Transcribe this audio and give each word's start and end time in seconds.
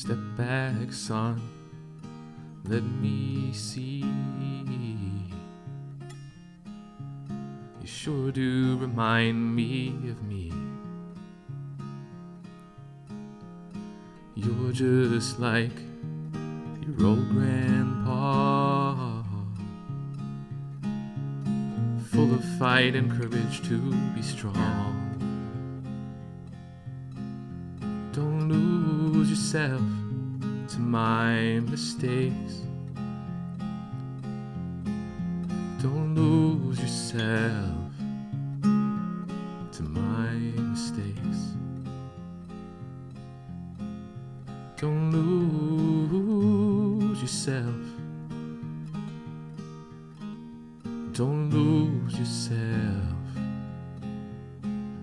Step 0.00 0.18
back, 0.36 0.92
son. 0.92 1.42
Let 2.66 2.84
me 2.84 3.52
see. 3.52 4.04
You 7.80 7.84
sure 7.84 8.30
do 8.30 8.78
remind 8.78 9.56
me 9.56 9.88
of 10.08 10.22
me. 10.22 10.52
You're 14.36 14.70
just 14.70 15.40
like 15.40 15.76
your 16.80 17.08
old 17.08 17.28
grandpa. 17.30 19.24
Full 22.12 22.34
of 22.34 22.44
fight 22.60 22.94
and 22.94 23.10
courage 23.10 23.68
to 23.68 23.78
be 24.14 24.22
strong. 24.22 25.07
Yourself 29.48 29.80
to 30.68 30.78
my 30.78 31.60
mistakes. 31.70 32.60
Don't 35.80 36.14
lose 36.14 36.78
yourself 36.78 37.94
to 39.72 39.82
my 39.84 40.32
mistakes. 40.68 41.56
Don't 44.76 45.12
lose 46.02 47.22
yourself. 47.22 47.74
Don't 51.12 51.48
lose 51.48 52.18
yourself 52.18 53.14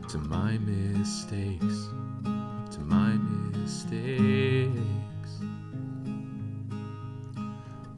to 0.08 0.20
my 0.20 0.59
mistakes. 0.59 1.89
To 2.75 2.80
my 2.81 3.14
mistakes. 3.14 3.34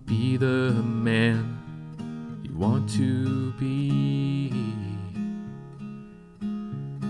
Be 0.05 0.37
the 0.37 0.71
man 0.81 2.39
you 2.41 2.55
want 2.55 2.89
to 2.91 3.51
be. 3.53 4.49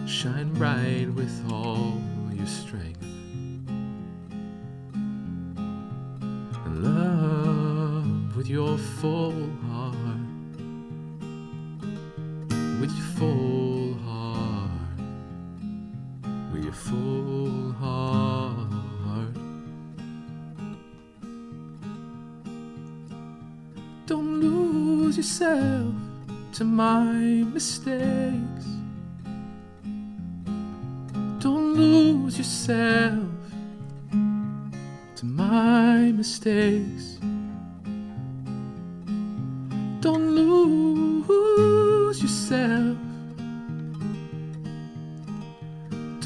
Shine 0.08 0.52
bright 0.54 1.10
with 1.14 1.52
all 1.52 2.02
your 2.34 2.48
strength. 2.48 2.97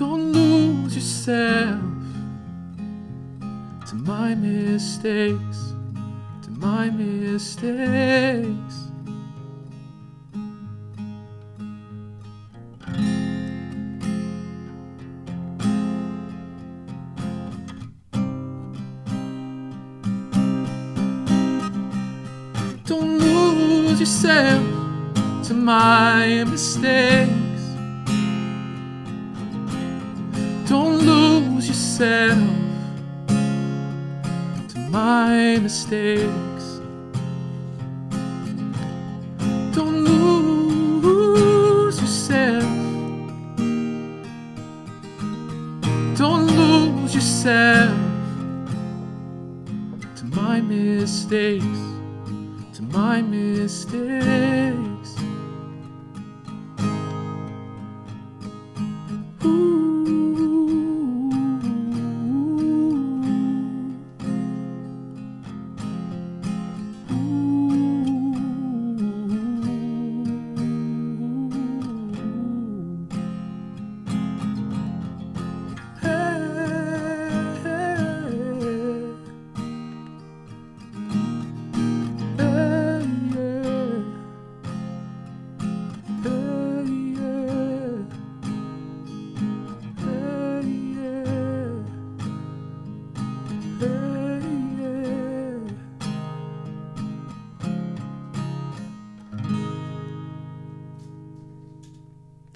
Don't 0.02 0.34
lose 0.34 0.96
yourself 0.96 1.80
to 3.88 3.96
my 3.98 4.34
mistakes. 4.34 5.76
To 6.42 6.50
my 6.58 6.90
mistakes. 6.90 8.81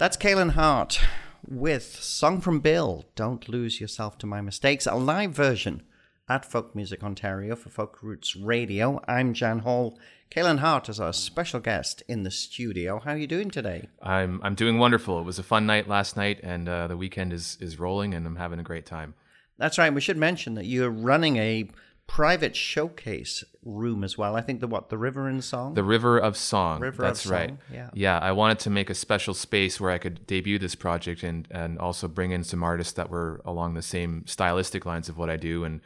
That's 0.06 0.16
Kalen 0.16 0.52
Hart 0.52 1.00
with 1.48 1.96
Song 2.00 2.40
from 2.40 2.60
Bill, 2.60 3.06
Don't 3.16 3.48
Lose 3.48 3.80
Yourself 3.80 4.16
to 4.18 4.26
My 4.28 4.40
Mistakes, 4.40 4.86
a 4.86 4.94
live 4.94 5.32
version 5.32 5.82
at 6.28 6.44
Folk 6.44 6.76
Music 6.76 7.02
Ontario 7.02 7.56
for 7.56 7.70
Folk 7.70 7.98
Roots 8.04 8.36
Radio. 8.36 9.00
I'm 9.08 9.34
Jan 9.34 9.58
Hall. 9.58 9.98
Kalen 10.30 10.60
Hart 10.60 10.88
is 10.88 11.00
our 11.00 11.12
special 11.12 11.58
guest 11.58 12.04
in 12.06 12.22
the 12.22 12.30
studio. 12.30 13.00
How 13.00 13.14
are 13.14 13.16
you 13.16 13.26
doing 13.26 13.50
today? 13.50 13.88
I'm 14.00 14.40
I'm 14.44 14.54
doing 14.54 14.78
wonderful. 14.78 15.18
It 15.18 15.24
was 15.24 15.40
a 15.40 15.42
fun 15.42 15.66
night 15.66 15.88
last 15.88 16.16
night, 16.16 16.38
and 16.40 16.68
uh, 16.68 16.86
the 16.86 16.96
weekend 16.96 17.32
is 17.32 17.58
is 17.60 17.80
rolling, 17.80 18.14
and 18.14 18.28
I'm 18.28 18.36
having 18.36 18.60
a 18.60 18.62
great 18.62 18.86
time. 18.86 19.14
That's 19.58 19.76
right. 19.76 19.92
We 19.92 20.00
should 20.00 20.18
mention 20.18 20.54
that 20.54 20.66
you're 20.66 20.88
running 20.88 21.36
a 21.38 21.68
private 22.06 22.54
showcase 22.54 23.44
room 23.64 24.04
as 24.04 24.16
well. 24.16 24.36
I 24.36 24.40
think 24.40 24.60
the 24.60 24.66
what 24.66 24.88
the 24.88 24.98
River 24.98 25.28
in 25.28 25.42
Song. 25.42 25.74
The 25.74 25.82
River 25.82 26.18
of 26.18 26.36
Song. 26.36 26.80
River 26.80 27.02
of 27.02 27.08
That's 27.08 27.26
right. 27.26 27.50
Song, 27.50 27.58
yeah. 27.72 27.90
Yeah. 27.94 28.18
I 28.18 28.32
wanted 28.32 28.58
to 28.60 28.70
make 28.70 28.90
a 28.90 28.94
special 28.94 29.34
space 29.34 29.80
where 29.80 29.90
I 29.90 29.98
could 29.98 30.26
debut 30.26 30.58
this 30.58 30.74
project 30.74 31.22
and 31.22 31.48
and 31.50 31.78
also 31.78 32.08
bring 32.08 32.30
in 32.30 32.44
some 32.44 32.62
artists 32.62 32.92
that 32.94 33.10
were 33.10 33.40
along 33.44 33.74
the 33.74 33.82
same 33.82 34.24
stylistic 34.26 34.86
lines 34.86 35.08
of 35.08 35.18
what 35.18 35.30
I 35.30 35.36
do. 35.36 35.64
And 35.64 35.80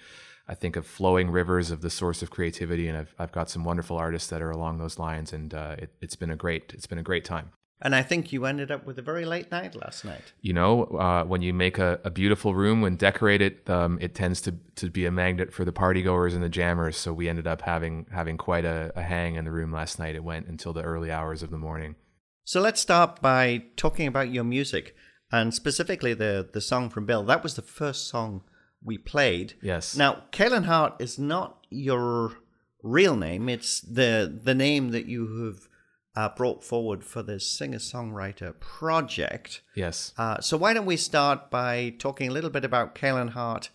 I 0.49 0.55
think 0.55 0.77
of 0.77 0.87
flowing 0.87 1.31
rivers 1.31 1.71
of 1.71 1.81
the 1.81 1.91
source 1.91 2.23
of 2.23 2.31
creativity, 2.31 2.89
and 2.89 2.99
I've 2.99 3.15
I've 3.19 3.33
got 3.33 3.49
some 3.49 3.65
wonderful 3.65 3.97
artists 3.97 4.29
that 4.31 4.43
are 4.43 4.51
along 4.51 4.79
those 4.79 4.99
lines, 4.99 5.33
and 5.33 5.55
uh, 5.55 5.77
it, 5.79 5.91
it's 6.01 6.17
been 6.17 6.31
a 6.31 6.37
great 6.37 6.73
it's 6.75 6.87
been 6.87 6.99
a 6.99 7.05
great 7.05 7.25
time. 7.25 7.53
And 7.83 7.95
I 7.95 8.03
think 8.03 8.31
you 8.31 8.45
ended 8.45 8.71
up 8.71 8.85
with 8.85 8.99
a 8.99 9.03
very 9.03 9.25
late 9.25 9.51
night 9.51 9.75
last 9.75 10.05
night. 10.05 10.33
You 10.43 10.53
know, 10.53 10.85
uh, 10.85 11.25
when 11.25 11.41
you 11.41 11.55
make 11.55 11.79
a, 11.79 11.99
a 12.05 12.11
beautiful 12.11 12.55
room 12.55 12.85
and 12.85 12.99
decorate 12.99 13.41
it, 13.41 13.69
um, 13.71 13.99
it 14.03 14.15
tends 14.15 14.43
to, 14.43 14.55
to 14.77 14.91
be 14.91 15.07
a 15.07 15.11
magnet 15.11 15.53
for 15.53 15.65
the 15.65 15.73
party 15.73 16.03
goers 16.03 16.35
and 16.35 16.43
the 16.43 16.51
jammers. 16.51 16.97
So 16.97 17.13
we 17.15 17.29
ended 17.29 17.47
up 17.47 17.63
having 17.63 18.07
having 18.13 18.37
quite 18.37 18.67
a, 18.67 18.93
a 18.95 19.03
hang 19.03 19.37
in 19.37 19.47
the 19.47 19.51
room 19.51 19.73
last 19.73 19.99
night. 19.99 20.15
It 20.15 20.25
went 20.25 20.47
until 20.47 20.73
the 20.75 20.83
early 20.83 21.11
hours 21.11 21.43
of 21.43 21.51
the 21.51 21.59
morning. 21.59 21.97
So 22.45 22.61
let's 22.61 22.81
start 22.81 23.23
by 23.23 23.65
talking 23.77 24.07
about 24.07 24.31
your 24.31 24.45
music 24.45 24.95
and 25.33 25.55
specifically 25.55 26.13
the 26.13 26.49
the 26.53 26.61
song 26.61 26.91
from 26.91 27.07
Bill. 27.07 27.23
That 27.23 27.43
was 27.43 27.55
the 27.55 27.63
first 27.63 28.09
song 28.09 28.43
we 28.83 28.99
played. 28.99 29.55
Yes. 29.63 29.97
Now, 29.97 30.25
Kalen 30.33 30.65
Hart 30.65 30.95
is 31.01 31.19
not 31.19 31.67
your 31.71 32.39
real 32.83 33.17
name. 33.17 33.49
It's 33.49 33.81
the 33.81 34.41
the 34.43 34.55
name 34.55 34.91
that 34.91 35.07
you 35.07 35.45
have 35.45 35.69
uh, 36.17 36.29
brought 36.31 36.65
forward 36.65 37.05
for 37.05 37.23
this 37.23 37.47
singer 37.47 37.79
songwriter 37.79 38.59
project. 38.59 39.63
Yes. 39.75 40.13
Uh, 40.19 40.41
so 40.41 40.57
why 40.57 40.73
don't 40.75 40.87
we 40.87 40.97
start 40.97 41.51
by 41.51 41.95
talking 41.99 42.29
a 42.29 42.33
little 42.33 42.51
bit 42.51 42.65
about 42.65 42.95
Kalen 42.95 43.31
Hart 43.31 43.71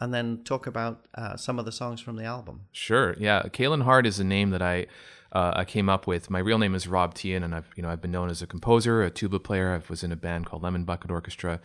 and 0.00 0.14
then 0.14 0.42
talk 0.44 0.66
about 0.66 1.06
uh, 1.14 1.36
some 1.36 1.58
of 1.58 1.64
the 1.64 1.72
songs 1.72 2.00
from 2.00 2.16
the 2.16 2.24
album. 2.24 2.62
Sure. 2.72 3.14
Yeah, 3.18 3.42
Kalen 3.42 3.82
Hart 3.82 4.06
is 4.06 4.18
a 4.18 4.24
name 4.24 4.50
that 4.50 4.62
I 4.62 4.86
uh, 5.32 5.52
I 5.54 5.64
came 5.64 5.88
up 5.88 6.06
with. 6.06 6.28
My 6.28 6.40
real 6.40 6.58
name 6.58 6.74
is 6.74 6.88
Rob 6.88 7.14
Teehan, 7.14 7.44
and 7.44 7.54
I've 7.54 7.70
you 7.76 7.82
know 7.82 7.90
I've 7.90 8.00
been 8.00 8.10
known 8.10 8.30
as 8.30 8.42
a 8.42 8.46
composer, 8.46 9.02
a 9.02 9.10
tuba 9.10 9.38
player. 9.38 9.72
I 9.72 9.82
was 9.88 10.02
in 10.02 10.10
a 10.10 10.16
band 10.16 10.46
called 10.46 10.62
Lemon 10.62 10.84
Bucket 10.84 11.10
Orchestra, 11.10 11.60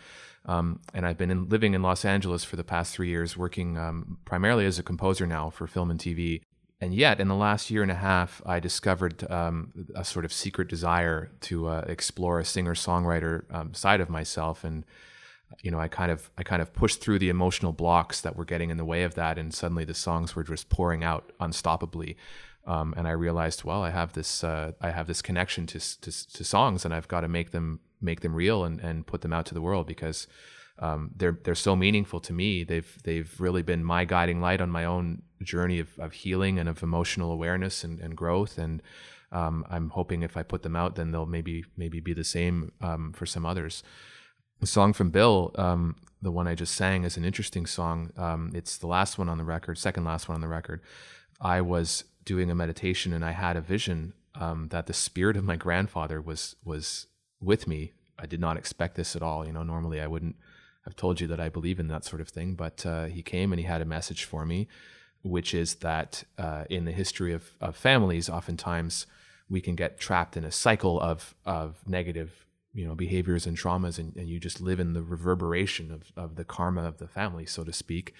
um, 0.46 0.82
and 0.94 1.06
I've 1.06 1.18
been 1.18 1.32
in, 1.32 1.50
living 1.50 1.74
in 1.74 1.82
Los 1.82 2.06
Angeles 2.06 2.44
for 2.44 2.58
the 2.58 2.64
past 2.64 2.94
three 2.94 3.10
years, 3.10 3.36
working 3.36 3.78
um, 3.78 4.18
primarily 4.26 4.66
as 4.66 4.78
a 4.78 4.84
composer 4.84 5.26
now 5.26 5.50
for 5.50 5.66
film 5.66 5.90
and 5.90 6.00
TV. 6.00 6.42
And 6.82 6.94
yet, 6.94 7.22
in 7.22 7.30
the 7.30 7.36
last 7.36 7.72
year 7.72 7.84
and 7.84 7.92
a 7.92 7.96
half, 7.96 8.42
I 8.46 8.60
discovered 8.60 9.30
um, 9.32 9.72
a 9.96 10.04
sort 10.04 10.26
of 10.26 10.34
secret 10.34 10.68
desire 10.68 11.32
to 11.42 11.68
uh, 11.68 11.86
explore 11.88 12.40
a 12.40 12.46
singer-songwriter 12.46 13.46
um, 13.50 13.74
side 13.74 14.02
of 14.02 14.10
myself, 14.10 14.64
and 14.66 14.86
you 15.62 15.72
know, 15.72 15.80
I 15.80 15.88
kind 15.88 16.12
of 16.12 16.30
I 16.38 16.44
kind 16.44 16.62
of 16.62 16.74
pushed 16.74 17.00
through 17.02 17.20
the 17.20 17.30
emotional 17.30 17.72
blocks 17.72 18.20
that 18.22 18.36
were 18.36 18.46
getting 18.46 18.72
in 18.72 18.78
the 18.78 18.86
way 18.86 19.04
of 19.04 19.16
that, 19.16 19.38
and 19.38 19.54
suddenly 19.54 19.86
the 19.86 19.94
songs 19.94 20.36
were 20.36 20.44
just 20.44 20.70
pouring 20.70 21.04
out 21.04 21.32
unstoppably. 21.40 22.16
Um, 22.68 22.96
and 22.98 23.08
I 23.08 23.12
realized, 23.12 23.64
well, 23.64 23.84
I 23.84 23.92
have 23.92 24.14
this 24.14 24.44
uh, 24.44 24.74
I 24.82 24.92
have 24.92 25.08
this 25.08 25.22
connection 25.22 25.68
to, 25.68 25.80
to, 25.80 26.34
to 26.34 26.44
songs, 26.44 26.84
and 26.84 26.94
I've 26.94 27.08
got 27.08 27.22
to 27.22 27.28
make 27.28 27.52
them 27.52 27.80
make 28.02 28.20
them 28.20 28.36
real 28.36 28.66
and, 28.66 28.80
and 28.82 29.08
put 29.08 29.22
them 29.22 29.34
out 29.34 29.46
to 29.48 29.54
the 29.54 29.62
world 29.62 29.88
because 29.88 30.28
um, 30.80 31.12
they're 31.16 31.40
they're 31.44 31.56
so 31.56 31.76
meaningful 31.76 32.20
to 32.22 32.34
me. 32.34 32.64
They've 32.64 32.98
they've 33.04 33.34
really 33.40 33.62
been 33.62 33.84
my 33.84 34.06
guiding 34.06 34.42
light 34.42 34.62
on 34.62 34.70
my 34.70 34.86
own 34.86 35.22
journey 35.42 35.80
of, 35.80 35.98
of 36.00 36.14
healing 36.14 36.60
and 36.60 36.68
of 36.68 36.84
emotional 36.84 37.32
awareness 37.32 37.84
and, 37.84 38.00
and 38.00 38.16
growth. 38.16 38.58
And 38.58 38.82
um, 39.32 39.66
I'm 39.70 39.90
hoping 39.90 40.24
if 40.24 40.36
I 40.36 40.44
put 40.44 40.64
them 40.64 40.76
out, 40.76 40.96
then 40.96 41.12
they'll 41.12 41.26
maybe 41.26 41.66
maybe 41.78 42.00
be 42.00 42.14
the 42.14 42.24
same 42.24 42.72
um, 42.82 43.14
for 43.14 43.26
some 43.26 43.46
others. 43.46 43.84
The 44.60 44.68
song 44.68 44.94
from 44.94 45.10
Bill, 45.10 45.52
um, 45.56 45.96
the 46.22 46.32
one 46.32 46.48
I 46.48 46.56
just 46.56 46.76
sang, 46.76 47.04
is 47.04 47.18
an 47.18 47.26
interesting 47.26 47.66
song. 47.66 48.12
Um, 48.18 48.52
it's 48.54 48.78
the 48.78 48.88
last 48.88 49.18
one 49.18 49.30
on 49.30 49.38
the 49.38 49.44
record, 49.44 49.78
second 49.78 50.06
last 50.06 50.28
one 50.30 50.36
on 50.36 50.42
the 50.42 50.48
record. 50.48 50.82
I 51.42 51.62
was 51.62 52.06
doing 52.24 52.50
a 52.50 52.56
meditation 52.56 53.14
and 53.14 53.24
I 53.24 53.32
had 53.32 53.56
a 53.58 53.62
vision 53.62 54.14
um, 54.34 54.70
that 54.70 54.88
the 54.88 54.94
spirit 54.94 55.38
of 55.38 55.44
my 55.44 55.56
grandfather 55.56 56.22
was 56.22 56.56
was 56.64 57.08
with 57.40 57.68
me. 57.68 57.94
I 58.18 58.26
did 58.26 58.40
not 58.40 58.58
expect 58.58 58.96
this 58.96 59.16
at 59.16 59.22
all. 59.22 59.46
You 59.46 59.54
know, 59.54 59.64
normally 59.64 60.02
I 60.02 60.08
wouldn't 60.08 60.36
have 60.86 60.96
told 60.96 61.20
you 61.20 61.28
that 61.28 61.40
I 61.40 61.50
believe 61.50 61.80
in 61.80 61.88
that 61.90 62.06
sort 62.06 62.22
of 62.22 62.30
thing, 62.30 62.56
but 62.56 62.86
uh, 62.86 63.06
he 63.06 63.22
came 63.22 63.52
and 63.52 63.60
he 63.60 63.66
had 63.66 63.82
a 63.82 63.86
message 63.86 64.24
for 64.24 64.46
me, 64.46 64.68
which 65.24 65.54
is 65.54 65.76
that 65.76 66.24
uh, 66.38 66.66
in 66.70 66.86
the 66.86 66.92
history 66.92 67.34
of, 67.34 67.52
of 67.60 67.76
families, 67.76 68.30
oftentimes 68.30 69.08
we 69.50 69.62
can 69.62 69.76
get 69.76 70.00
trapped 70.00 70.38
in 70.38 70.44
a 70.44 70.52
cycle 70.52 71.00
of 71.00 71.36
of 71.46 71.78
negative 71.88 72.46
you 72.74 72.86
know 72.86 72.96
behaviors 72.96 73.46
and 73.46 73.58
traumas 73.58 74.00
and, 74.00 74.16
and 74.16 74.28
you 74.28 74.40
just 74.40 74.60
live 74.60 74.80
in 74.80 74.94
the 74.94 75.04
reverberation 75.04 75.92
of, 75.92 76.12
of 76.18 76.36
the 76.36 76.44
karma 76.44 76.84
of 76.84 76.98
the 76.98 77.08
family 77.08 77.46
so 77.46 77.64
to 77.64 77.72
speak 77.72 78.14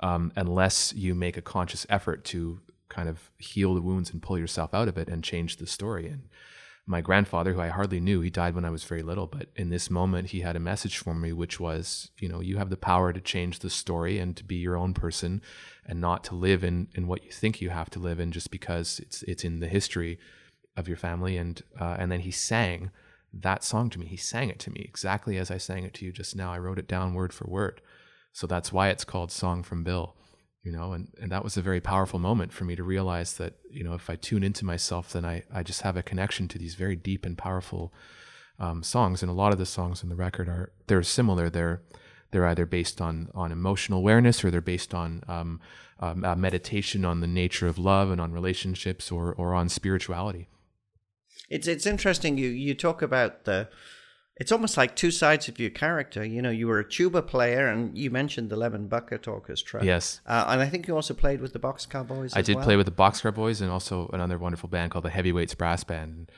um, 0.00 0.32
unless 0.36 0.94
you 0.94 1.16
make 1.16 1.36
a 1.36 1.42
conscious 1.42 1.84
effort 1.90 2.24
to 2.24 2.60
kind 2.88 3.08
of 3.08 3.30
heal 3.38 3.74
the 3.74 3.82
wounds 3.82 4.10
and 4.10 4.22
pull 4.22 4.38
yourself 4.38 4.74
out 4.74 4.88
of 4.88 4.96
it 4.98 5.08
and 5.08 5.22
change 5.22 5.56
the 5.56 5.66
story. 5.66 6.08
And 6.08 6.28
my 6.88 7.02
grandfather, 7.02 7.52
who 7.52 7.60
I 7.60 7.68
hardly 7.68 8.00
knew, 8.00 8.22
he 8.22 8.30
died 8.30 8.54
when 8.54 8.64
I 8.64 8.70
was 8.70 8.82
very 8.82 9.02
little, 9.02 9.26
but 9.26 9.48
in 9.54 9.68
this 9.68 9.90
moment, 9.90 10.30
he 10.30 10.40
had 10.40 10.56
a 10.56 10.60
message 10.60 10.96
for 10.96 11.14
me, 11.14 11.34
which 11.34 11.60
was, 11.60 12.10
you 12.18 12.30
know, 12.30 12.40
you 12.40 12.56
have 12.56 12.70
the 12.70 12.78
power 12.78 13.12
to 13.12 13.20
change 13.20 13.58
the 13.58 13.68
story 13.68 14.18
and 14.18 14.34
to 14.38 14.42
be 14.42 14.56
your 14.56 14.74
own 14.74 14.94
person 14.94 15.42
and 15.84 16.00
not 16.00 16.24
to 16.24 16.34
live 16.34 16.64
in, 16.64 16.88
in 16.94 17.06
what 17.06 17.24
you 17.24 17.30
think 17.30 17.60
you 17.60 17.68
have 17.68 17.90
to 17.90 17.98
live 17.98 18.18
in 18.18 18.32
just 18.32 18.50
because 18.50 19.00
it's, 19.00 19.22
it's 19.24 19.44
in 19.44 19.60
the 19.60 19.68
history 19.68 20.18
of 20.78 20.88
your 20.88 20.96
family. 20.96 21.36
And, 21.36 21.62
uh, 21.78 21.96
and 21.98 22.10
then 22.10 22.20
he 22.20 22.30
sang 22.30 22.90
that 23.34 23.62
song 23.62 23.90
to 23.90 23.98
me. 23.98 24.06
He 24.06 24.16
sang 24.16 24.48
it 24.48 24.58
to 24.60 24.70
me 24.70 24.80
exactly 24.88 25.36
as 25.36 25.50
I 25.50 25.58
sang 25.58 25.84
it 25.84 25.92
to 25.94 26.06
you 26.06 26.12
just 26.12 26.34
now. 26.34 26.54
I 26.54 26.58
wrote 26.58 26.78
it 26.78 26.88
down 26.88 27.12
word 27.12 27.34
for 27.34 27.46
word. 27.46 27.82
So 28.32 28.46
that's 28.46 28.72
why 28.72 28.88
it's 28.88 29.04
called 29.04 29.30
Song 29.30 29.62
from 29.62 29.84
Bill 29.84 30.16
you 30.68 30.76
know 30.76 30.92
and, 30.92 31.08
and 31.20 31.32
that 31.32 31.44
was 31.44 31.56
a 31.56 31.62
very 31.62 31.80
powerful 31.80 32.18
moment 32.18 32.52
for 32.52 32.64
me 32.64 32.76
to 32.76 32.82
realize 32.82 33.30
that 33.38 33.54
you 33.70 33.82
know 33.82 33.94
if 33.94 34.10
i 34.10 34.16
tune 34.16 34.44
into 34.44 34.64
myself 34.64 35.12
then 35.12 35.24
i, 35.24 35.42
I 35.52 35.62
just 35.62 35.82
have 35.82 35.96
a 35.96 36.02
connection 36.10 36.48
to 36.48 36.58
these 36.58 36.74
very 36.74 36.96
deep 36.96 37.24
and 37.26 37.36
powerful 37.36 37.92
um, 38.58 38.82
songs. 38.82 39.22
And 39.22 39.30
a 39.30 39.34
lot 39.34 39.52
of 39.52 39.58
the 39.58 39.66
songs 39.66 40.02
in 40.02 40.08
the 40.08 40.16
record 40.16 40.48
are 40.48 40.72
they're 40.86 41.02
similar. 41.02 41.48
They're 41.48 41.82
they're 42.30 42.46
either 42.46 42.66
based 42.66 43.00
on 43.00 43.28
on 43.34 43.52
emotional 43.52 43.98
awareness 43.98 44.44
or 44.44 44.50
they're 44.50 44.60
based 44.60 44.94
on 44.94 45.22
um, 45.28 45.60
um, 46.00 46.22
meditation 46.40 47.04
on 47.04 47.20
the 47.20 47.26
nature 47.26 47.66
of 47.66 47.78
love 47.78 48.10
and 48.10 48.20
on 48.20 48.32
relationships 48.32 49.10
or 49.10 49.32
or 49.32 49.54
on 49.54 49.68
spirituality. 49.68 50.48
It's 51.48 51.66
it's 51.66 51.86
interesting 51.86 52.36
you 52.36 52.48
you 52.48 52.74
talk 52.74 53.02
about 53.02 53.44
the 53.44 53.68
it's 54.38 54.52
almost 54.52 54.76
like 54.76 54.94
two 54.94 55.10
sides 55.10 55.48
of 55.48 55.58
your 55.58 55.70
character. 55.70 56.24
You 56.24 56.40
know, 56.40 56.50
you 56.50 56.68
were 56.68 56.78
a 56.78 56.88
tuba 56.88 57.22
player, 57.22 57.66
and 57.66 57.98
you 57.98 58.10
mentioned 58.10 58.50
the 58.50 58.56
Lemon 58.56 58.86
Bucket 58.86 59.26
Orchestra. 59.26 59.84
Yes, 59.84 60.20
uh, 60.26 60.44
and 60.48 60.60
I 60.60 60.68
think 60.68 60.86
you 60.86 60.94
also 60.94 61.12
played 61.12 61.40
with 61.40 61.52
the 61.52 61.58
Boxcar 61.58 62.06
Boys. 62.06 62.32
I 62.36 62.42
did 62.42 62.56
well. 62.56 62.64
play 62.64 62.76
with 62.76 62.86
the 62.86 62.92
Boxcar 62.92 63.34
Boys, 63.34 63.60
and 63.60 63.70
also 63.70 64.08
another 64.12 64.38
wonderful 64.38 64.68
band 64.68 64.92
called 64.92 65.04
the 65.04 65.10
Heavyweights 65.10 65.54
Brass 65.54 65.82
Band. 65.82 66.12
And, 66.12 66.30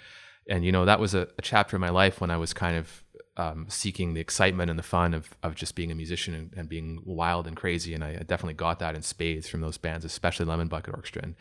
and 0.48 0.64
you 0.64 0.72
know, 0.72 0.86
that 0.86 0.98
was 0.98 1.14
a, 1.14 1.28
a, 1.38 1.42
chapter 1.42 1.76
in 1.76 1.80
my 1.80 1.90
life 1.90 2.20
when 2.20 2.30
I 2.30 2.38
was 2.38 2.54
kind 2.54 2.76
of 2.76 3.04
um, 3.36 3.66
seeking 3.68 4.14
the 4.14 4.20
excitement 4.20 4.70
and 4.70 4.78
the 4.78 4.82
fun 4.82 5.12
of 5.12 5.36
of 5.42 5.54
just 5.54 5.74
being 5.74 5.92
a 5.92 5.94
musician 5.94 6.34
and, 6.34 6.54
and, 6.56 6.68
being 6.70 7.02
wild 7.04 7.46
and 7.46 7.54
crazy. 7.54 7.92
And 7.92 8.02
I 8.02 8.14
definitely 8.16 8.54
got 8.54 8.78
that 8.78 8.94
in 8.94 9.02
spades 9.02 9.46
from 9.46 9.60
those 9.60 9.76
bands, 9.76 10.06
especially 10.06 10.46
Lemon 10.46 10.68
Bucket 10.68 10.94
Orchestra. 10.94 11.22
And 11.22 11.34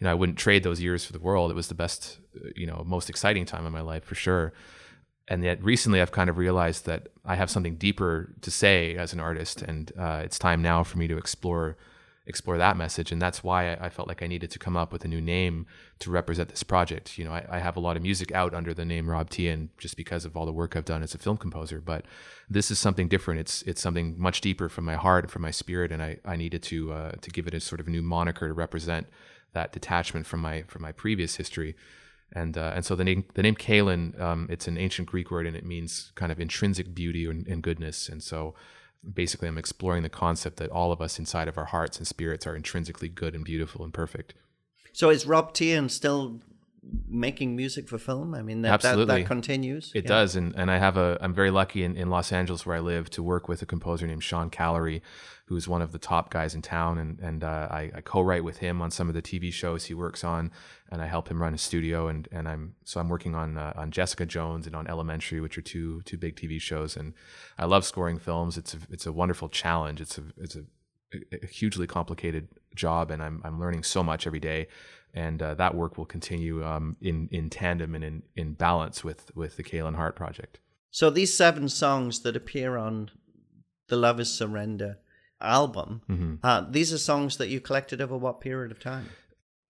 you 0.00 0.06
know, 0.06 0.10
I 0.10 0.14
wouldn't 0.14 0.38
trade 0.38 0.64
those 0.64 0.80
years 0.80 1.04
for 1.04 1.12
the 1.12 1.20
world. 1.20 1.52
It 1.52 1.54
was 1.54 1.68
the 1.68 1.74
best, 1.74 2.18
you 2.56 2.66
know, 2.66 2.82
most 2.84 3.08
exciting 3.08 3.44
time 3.44 3.64
of 3.64 3.72
my 3.72 3.80
life 3.80 4.02
for 4.02 4.16
sure 4.16 4.52
and 5.30 5.44
yet 5.44 5.62
recently 5.62 6.02
I've 6.02 6.10
kind 6.10 6.28
of 6.28 6.36
realized 6.36 6.84
that 6.86 7.08
I 7.24 7.36
have 7.36 7.48
something 7.48 7.76
deeper 7.76 8.34
to 8.42 8.50
say 8.50 8.96
as 8.96 9.12
an 9.12 9.20
artist, 9.20 9.62
and 9.62 9.92
uh, 9.96 10.22
it's 10.24 10.38
time 10.38 10.60
now 10.60 10.82
for 10.82 10.98
me 10.98 11.06
to 11.06 11.16
explore 11.16 11.76
explore 12.26 12.58
that 12.58 12.76
message. 12.76 13.10
And 13.10 13.20
that's 13.20 13.42
why 13.42 13.72
I, 13.80 13.88
felt 13.88 14.06
like 14.06 14.22
I 14.22 14.26
needed 14.28 14.50
to 14.52 14.58
come 14.58 14.76
up 14.76 14.92
with 14.92 15.04
a 15.04 15.08
new 15.08 15.20
name 15.20 15.66
to 15.98 16.10
represent 16.10 16.48
this 16.48 16.62
project. 16.62 17.18
You 17.18 17.24
know, 17.24 17.32
I, 17.32 17.44
I 17.50 17.58
have 17.58 17.76
a 17.76 17.80
lot 17.80 17.96
of 17.96 18.02
music 18.02 18.30
out 18.30 18.54
under 18.54 18.72
the 18.72 18.84
name 18.84 19.10
Rob 19.10 19.30
Teehan 19.30 19.68
just 19.78 19.96
because 19.96 20.24
of 20.24 20.36
all 20.36 20.46
the 20.46 20.52
work 20.52 20.76
I've 20.76 20.84
done 20.84 21.02
as 21.02 21.14
a 21.14 21.18
film 21.18 21.38
composer. 21.38 21.80
But 21.80 22.04
this 22.48 22.70
is 22.70 22.78
something 22.78 23.08
different. 23.08 23.40
It's 23.40 23.62
it's 23.62 23.80
something 23.80 24.14
much 24.18 24.40
deeper 24.40 24.68
from 24.68 24.84
my 24.84 24.96
heart 24.96 25.24
and 25.24 25.30
from 25.30 25.42
my 25.42 25.50
spirit, 25.50 25.90
and 25.90 26.02
I, 26.02 26.18
I 26.24 26.36
needed 26.36 26.62
to 26.64 26.92
uh, 26.92 27.12
to 27.20 27.30
give 27.30 27.46
it 27.46 27.54
a 27.54 27.60
sort 27.60 27.80
of 27.80 27.88
new 27.88 28.02
moniker 28.02 28.48
to 28.48 28.54
represent 28.54 29.06
that 29.52 29.72
detachment 29.72 30.26
from 30.26 30.40
my 30.40 30.62
from 30.68 30.82
my 30.82 30.92
previous 30.92 31.36
history 31.36 31.74
and 32.32 32.56
uh, 32.56 32.72
and 32.74 32.84
so 32.84 32.94
the 32.94 33.04
name 33.04 33.24
the 33.34 33.42
name 33.42 33.56
Kalen, 33.56 34.18
um, 34.20 34.46
it's 34.50 34.68
an 34.68 34.78
ancient 34.78 35.08
Greek 35.08 35.30
word 35.30 35.46
and 35.46 35.56
it 35.56 35.64
means 35.64 36.12
kind 36.14 36.30
of 36.30 36.40
intrinsic 36.40 36.94
beauty 36.94 37.26
and, 37.26 37.46
and, 37.46 37.62
goodness. 37.62 38.08
And 38.08 38.22
so 38.22 38.54
basically, 39.14 39.48
I'm 39.48 39.58
exploring 39.58 40.02
the 40.02 40.08
concept 40.08 40.56
that 40.58 40.70
all 40.70 40.92
of 40.92 41.00
us 41.00 41.18
inside 41.18 41.48
of 41.48 41.58
our 41.58 41.66
hearts 41.66 41.98
and 41.98 42.06
spirits 42.06 42.46
are 42.46 42.54
intrinsically 42.54 43.08
good 43.08 43.34
and 43.34 43.44
beautiful 43.44 43.84
and 43.84 43.92
perfect. 43.92 44.34
So 44.92 45.10
is 45.10 45.26
Rob 45.26 45.54
Teehan 45.54 45.90
still 45.90 46.40
making 47.08 47.56
music 47.56 47.88
for 47.88 47.98
film? 47.98 48.34
I 48.34 48.42
mean, 48.42 48.62
that, 48.62 48.72
Absolutely. 48.72 49.04
that, 49.06 49.20
that 49.20 49.26
continues. 49.26 49.92
It 49.94 50.04
yeah. 50.04 50.08
does, 50.08 50.36
and 50.36 50.54
and 50.56 50.70
I 50.70 50.78
have 50.78 50.96
a 50.96 51.18
I'm 51.20 51.34
very 51.34 51.50
lucky 51.50 51.84
in, 51.84 51.96
in 51.96 52.10
Los 52.10 52.32
Angeles 52.32 52.64
where 52.64 52.76
I 52.76 52.80
live 52.80 53.10
to 53.10 53.22
work 53.22 53.48
with 53.48 53.62
a 53.62 53.66
composer 53.66 54.06
named 54.06 54.22
Sean 54.22 54.50
Callery, 54.50 55.02
who's 55.46 55.66
one 55.68 55.82
of 55.82 55.92
the 55.92 55.98
top 55.98 56.30
guys 56.30 56.54
in 56.54 56.62
town, 56.62 56.98
and 56.98 57.18
and 57.20 57.44
uh, 57.44 57.68
I, 57.70 57.90
I, 57.94 58.00
co-write 58.00 58.44
with 58.44 58.58
him 58.58 58.80
on 58.80 58.90
some 58.90 59.08
of 59.08 59.14
the 59.14 59.22
TV 59.22 59.52
shows 59.52 59.86
he 59.86 59.94
works 59.94 60.24
on, 60.24 60.50
and 60.90 61.02
I 61.02 61.06
help 61.06 61.28
him 61.28 61.42
run 61.42 61.52
his 61.52 61.62
studio, 61.62 62.08
and 62.08 62.28
and 62.32 62.48
I'm 62.48 62.74
so 62.84 63.00
I'm 63.00 63.08
working 63.08 63.34
on 63.34 63.58
uh, 63.58 63.72
on 63.76 63.90
Jessica 63.90 64.26
Jones 64.26 64.66
and 64.66 64.74
on 64.74 64.86
Elementary, 64.86 65.40
which 65.40 65.58
are 65.58 65.62
two 65.62 66.02
two 66.02 66.16
big 66.16 66.36
TV 66.36 66.60
shows, 66.60 66.96
and 66.96 67.14
I 67.58 67.66
love 67.66 67.84
scoring 67.84 68.18
films. 68.18 68.56
It's 68.56 68.74
a 68.74 68.78
it's 68.90 69.06
a 69.06 69.12
wonderful 69.12 69.48
challenge. 69.48 70.00
It's 70.00 70.18
a 70.18 70.22
it's 70.38 70.56
a, 70.56 70.64
a 71.32 71.46
hugely 71.46 71.86
complicated 71.86 72.48
job, 72.74 73.10
and 73.10 73.22
I'm 73.22 73.40
I'm 73.44 73.60
learning 73.60 73.82
so 73.82 74.02
much 74.02 74.26
every 74.26 74.40
day, 74.40 74.68
and 75.14 75.42
uh, 75.42 75.54
that 75.54 75.74
work 75.74 75.98
will 75.98 76.06
continue 76.06 76.64
um, 76.64 76.96
in 77.00 77.28
in 77.30 77.50
tandem 77.50 77.94
and 77.94 78.04
in 78.04 78.22
in 78.36 78.54
balance 78.54 79.02
with 79.04 79.34
with 79.34 79.56
the 79.56 79.64
Kalen 79.64 79.96
Hart 79.96 80.16
project. 80.16 80.60
So 80.90 81.10
these 81.10 81.34
seven 81.34 81.68
songs 81.68 82.20
that 82.22 82.36
appear 82.36 82.76
on 82.76 83.10
the 83.88 83.96
Love 83.96 84.20
Is 84.20 84.32
Surrender 84.32 84.98
album. 85.40 86.02
Mm-hmm. 86.08 86.34
Uh, 86.42 86.64
these 86.68 86.92
are 86.92 86.98
songs 86.98 87.36
that 87.38 87.48
you 87.48 87.60
collected 87.60 88.00
over 88.00 88.16
what 88.16 88.40
period 88.40 88.70
of 88.70 88.80
time? 88.80 89.08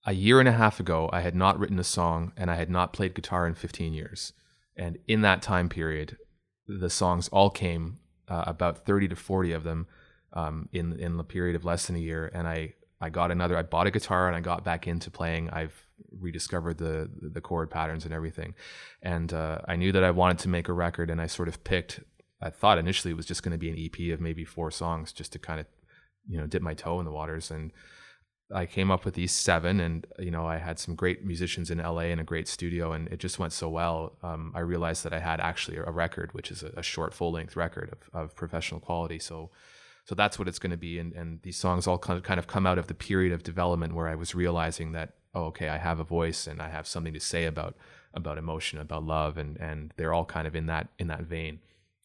A 0.04 0.12
year 0.12 0.40
and 0.40 0.48
a 0.48 0.52
half 0.52 0.80
ago, 0.80 1.10
I 1.12 1.20
had 1.20 1.34
not 1.34 1.58
written 1.58 1.78
a 1.78 1.84
song 1.84 2.32
and 2.36 2.50
I 2.50 2.56
had 2.56 2.70
not 2.70 2.92
played 2.92 3.14
guitar 3.14 3.46
in 3.46 3.54
15 3.54 3.92
years. 3.92 4.32
And 4.76 4.98
in 5.06 5.20
that 5.22 5.42
time 5.42 5.68
period, 5.68 6.16
the 6.66 6.90
songs 6.90 7.28
all 7.28 7.50
came, 7.50 7.98
uh, 8.28 8.44
about 8.46 8.86
30 8.86 9.08
to 9.08 9.16
40 9.16 9.52
of 9.52 9.64
them, 9.64 9.86
um, 10.32 10.68
in 10.72 10.98
in 10.98 11.16
the 11.16 11.24
period 11.24 11.56
of 11.56 11.64
less 11.64 11.86
than 11.86 11.96
a 11.96 12.00
year. 12.00 12.30
And 12.32 12.46
I 12.46 12.74
I 13.00 13.10
got 13.10 13.30
another. 13.30 13.56
I 13.56 13.62
bought 13.62 13.86
a 13.86 13.90
guitar 13.90 14.26
and 14.26 14.36
I 14.36 14.40
got 14.40 14.64
back 14.64 14.86
into 14.86 15.10
playing. 15.10 15.50
I've 15.50 15.86
rediscovered 16.18 16.78
the 16.78 17.10
the 17.20 17.40
chord 17.40 17.70
patterns 17.70 18.04
and 18.04 18.14
everything, 18.14 18.54
and 19.02 19.32
uh, 19.32 19.58
I 19.66 19.76
knew 19.76 19.92
that 19.92 20.04
I 20.04 20.10
wanted 20.10 20.38
to 20.40 20.48
make 20.48 20.68
a 20.68 20.72
record. 20.72 21.10
And 21.10 21.20
I 21.20 21.26
sort 21.26 21.48
of 21.48 21.64
picked 21.64 22.00
I 22.42 22.50
thought 22.50 22.78
initially 22.78 23.12
it 23.12 23.16
was 23.16 23.26
just 23.26 23.42
going 23.42 23.52
to 23.52 23.58
be 23.58 23.70
an 23.70 23.78
EP 23.78 24.12
of 24.14 24.20
maybe 24.20 24.44
four 24.44 24.70
songs 24.70 25.12
just 25.12 25.32
to 25.32 25.38
kind 25.38 25.60
of, 25.60 25.66
you 26.26 26.38
know, 26.38 26.46
dip 26.46 26.62
my 26.62 26.74
toe 26.74 26.98
in 26.98 27.04
the 27.04 27.12
waters. 27.12 27.50
And 27.50 27.70
I 28.52 28.66
came 28.66 28.90
up 28.90 29.04
with 29.04 29.14
these 29.14 29.32
seven, 29.32 29.78
and 29.78 30.06
you 30.18 30.30
know, 30.30 30.46
I 30.46 30.56
had 30.56 30.78
some 30.78 30.94
great 30.94 31.24
musicians 31.24 31.70
in 31.70 31.78
LA 31.78 32.08
and 32.10 32.20
a 32.20 32.24
great 32.24 32.48
studio, 32.48 32.92
and 32.92 33.08
it 33.08 33.18
just 33.18 33.38
went 33.38 33.52
so 33.52 33.68
well. 33.68 34.16
Um, 34.22 34.52
I 34.54 34.60
realized 34.60 35.04
that 35.04 35.12
I 35.12 35.20
had 35.20 35.40
actually 35.40 35.76
a 35.76 35.90
record, 35.90 36.32
which 36.32 36.50
is 36.50 36.62
a, 36.62 36.72
a 36.76 36.82
short 36.82 37.14
full 37.14 37.30
length 37.30 37.54
record 37.54 37.92
of, 37.92 38.20
of 38.20 38.34
professional 38.34 38.80
quality. 38.80 39.18
So, 39.18 39.50
so 40.10 40.16
that's 40.16 40.40
what 40.40 40.48
it's 40.48 40.58
going 40.58 40.72
to 40.72 40.76
be 40.76 40.98
and, 40.98 41.12
and 41.12 41.40
these 41.42 41.56
songs 41.56 41.86
all 41.86 41.96
kind 41.98 42.16
of, 42.18 42.24
kind 42.24 42.40
of 42.40 42.48
come 42.48 42.66
out 42.66 42.78
of 42.78 42.88
the 42.88 42.94
period 42.94 43.32
of 43.32 43.44
development 43.44 43.94
where 43.94 44.08
i 44.08 44.16
was 44.16 44.34
realizing 44.34 44.90
that 44.90 45.10
oh 45.36 45.44
okay 45.44 45.68
i 45.68 45.78
have 45.78 46.00
a 46.00 46.04
voice 46.04 46.48
and 46.48 46.60
i 46.60 46.68
have 46.68 46.84
something 46.84 47.14
to 47.14 47.20
say 47.20 47.44
about 47.44 47.76
about 48.12 48.36
emotion 48.36 48.80
about 48.80 49.04
love 49.04 49.38
and 49.38 49.56
and 49.58 49.94
they're 49.96 50.12
all 50.12 50.24
kind 50.24 50.48
of 50.48 50.56
in 50.56 50.66
that 50.66 50.88
in 50.98 51.06
that 51.06 51.22
vein 51.22 51.60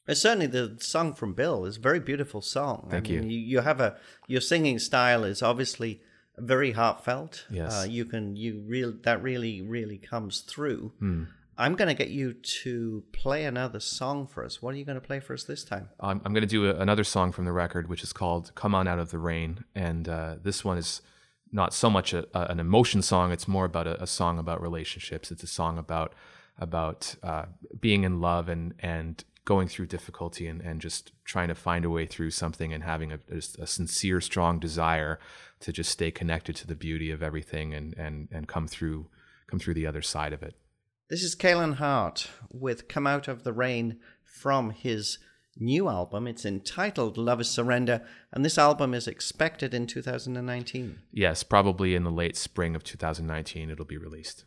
But 0.05 0.17
certainly, 0.17 0.45
the 0.45 0.77
song 0.79 1.15
from 1.15 1.33
Bill 1.33 1.65
is 1.65 1.77
a 1.77 1.79
very 1.89 1.99
beautiful 1.99 2.41
song. 2.41 2.77
Thank 2.91 3.07
I 3.07 3.13
mean, 3.13 3.29
you. 3.31 3.39
you. 3.51 3.61
Have 3.61 3.81
a 3.81 3.97
your 4.27 4.41
singing 4.51 4.77
style 4.79 5.23
is 5.25 5.41
obviously 5.41 5.91
very 6.37 6.73
heartfelt. 6.73 7.47
Yes. 7.49 7.71
uh, 7.73 7.87
you 7.89 8.05
can 8.05 8.35
you 8.35 8.51
real 8.67 8.93
that 9.07 9.23
really 9.23 9.55
really 9.75 9.97
comes 9.97 10.41
through. 10.51 10.91
Hmm. 10.99 11.23
I'm 11.57 11.75
going 11.75 11.87
to 11.87 11.93
get 11.93 12.09
you 12.09 12.33
to 12.33 13.03
play 13.13 13.45
another 13.45 13.79
song 13.79 14.27
for 14.27 14.43
us. 14.43 14.61
What 14.61 14.73
are 14.73 14.77
you 14.77 14.85
going 14.85 14.99
to 14.99 15.05
play 15.05 15.19
for 15.19 15.33
us 15.33 15.43
this 15.43 15.63
time? 15.63 15.89
I'm, 15.99 16.21
I'm 16.25 16.33
going 16.33 16.41
to 16.41 16.47
do 16.47 16.69
a, 16.69 16.75
another 16.75 17.03
song 17.03 17.31
from 17.31 17.45
the 17.45 17.53
record, 17.53 17.87
which 17.87 18.03
is 18.03 18.11
called 18.11 18.51
"Come 18.55 18.75
On 18.75 18.87
Out 18.87 18.99
of 18.99 19.11
the 19.11 19.17
Rain," 19.17 19.63
and 19.73 20.09
uh, 20.09 20.35
this 20.41 20.65
one 20.65 20.77
is 20.77 21.01
not 21.51 21.73
so 21.73 21.89
much 21.89 22.13
a, 22.13 22.27
a, 22.37 22.51
an 22.51 22.59
emotion 22.59 23.01
song; 23.01 23.31
it's 23.31 23.47
more 23.47 23.65
about 23.65 23.87
a, 23.87 24.05
song 24.05 24.37
about 24.37 24.61
relationships. 24.61 25.31
It's 25.31 25.43
a 25.43 25.47
song 25.47 25.77
about 25.77 26.13
about 26.57 27.15
uh, 27.23 27.45
being 27.79 28.03
in 28.03 28.19
love 28.19 28.49
and 28.49 28.73
and 28.79 29.23
going 29.45 29.67
through 29.67 29.85
difficulty 29.85 30.47
and, 30.47 30.59
and 30.61 30.81
just 30.81 31.11
trying 31.23 31.47
to 31.47 31.55
find 31.55 31.85
a 31.85 31.89
way 31.89 32.05
through 32.05 32.31
something 32.31 32.73
and 32.73 32.83
having 32.83 33.11
a, 33.11 33.19
a, 33.31 33.37
a 33.59 33.67
sincere, 33.67 34.19
strong 34.19 34.59
desire 34.59 35.19
to 35.59 35.71
just 35.71 35.91
stay 35.91 36.09
connected 36.09 36.55
to 36.55 36.65
the 36.65 36.75
beauty 36.75 37.11
of 37.11 37.23
everything 37.23 37.73
and 37.73 37.93
and 37.97 38.27
and 38.31 38.47
come 38.49 38.67
through 38.67 39.07
come 39.47 39.59
through 39.59 39.73
the 39.73 39.87
other 39.87 40.01
side 40.01 40.33
of 40.33 40.43
it. 40.43 40.55
This 41.07 41.21
is 41.21 41.35
Kalen 41.35 41.75
Hart 41.75 42.31
with 42.51 42.87
Come 42.87 43.05
Out 43.05 43.27
of 43.27 43.43
the 43.43 43.53
Rain 43.53 43.99
from 44.23 44.71
his 44.71 45.19
new 45.55 45.87
album. 45.87 46.25
It's 46.25 46.47
entitled 46.47 47.15
Love 47.15 47.39
is 47.41 47.47
Surrender, 47.47 48.01
and 48.33 48.43
this 48.43 48.57
album 48.57 48.95
is 48.95 49.07
expected 49.07 49.75
in 49.75 49.85
2019. 49.85 50.97
Yes, 51.11 51.43
probably 51.43 51.93
in 51.93 52.05
the 52.05 52.09
late 52.09 52.35
spring 52.35 52.75
of 52.75 52.83
2019, 52.83 53.69
it'll 53.69 53.85
be 53.85 53.99
released. 53.99 54.45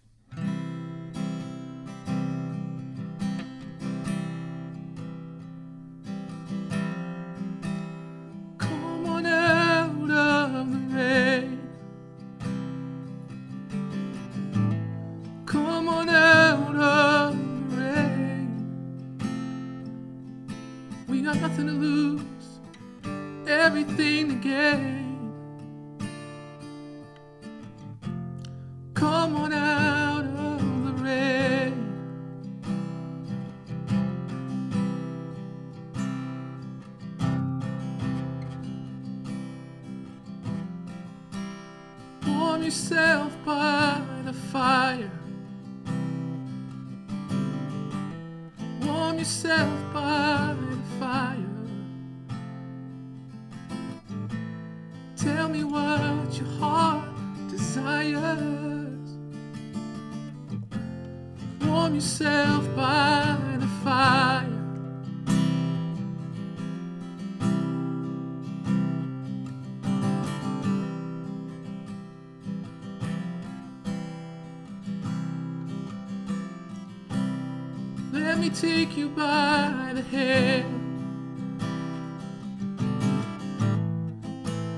Yourself 42.68 43.32
by 43.46 43.98
the 44.26 44.32
fire. 44.52 45.10
Warm 48.82 49.18
yourself 49.18 49.94
by 49.94 50.54
the 50.70 50.76
fire. 51.00 51.36
Tell 55.16 55.48
me 55.48 55.64
what 55.64 56.36
your 56.36 56.50
heart 56.60 57.08
desires. 57.48 59.16
Warm 61.62 61.94
yourself 61.94 62.76
by 62.76 63.47
hand. 80.10 80.74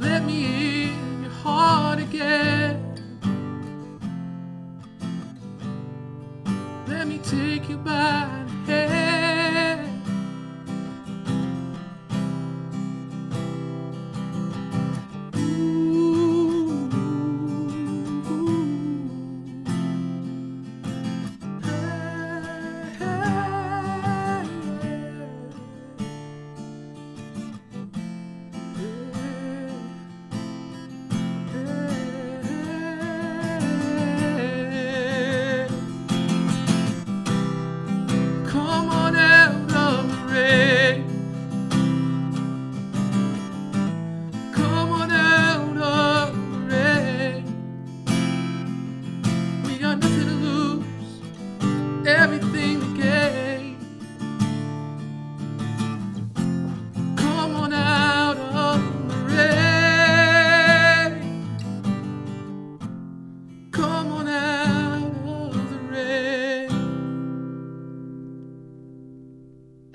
Let 0.00 0.24
me 0.24 0.88
in 0.88 1.22
your 1.22 1.32
heart 1.32 1.98
again. 1.98 2.82
Let 6.86 7.06
me 7.08 7.18
take 7.18 7.68
you 7.68 7.76
by 7.78 8.44
the 8.66 8.72
hand. 8.72 8.95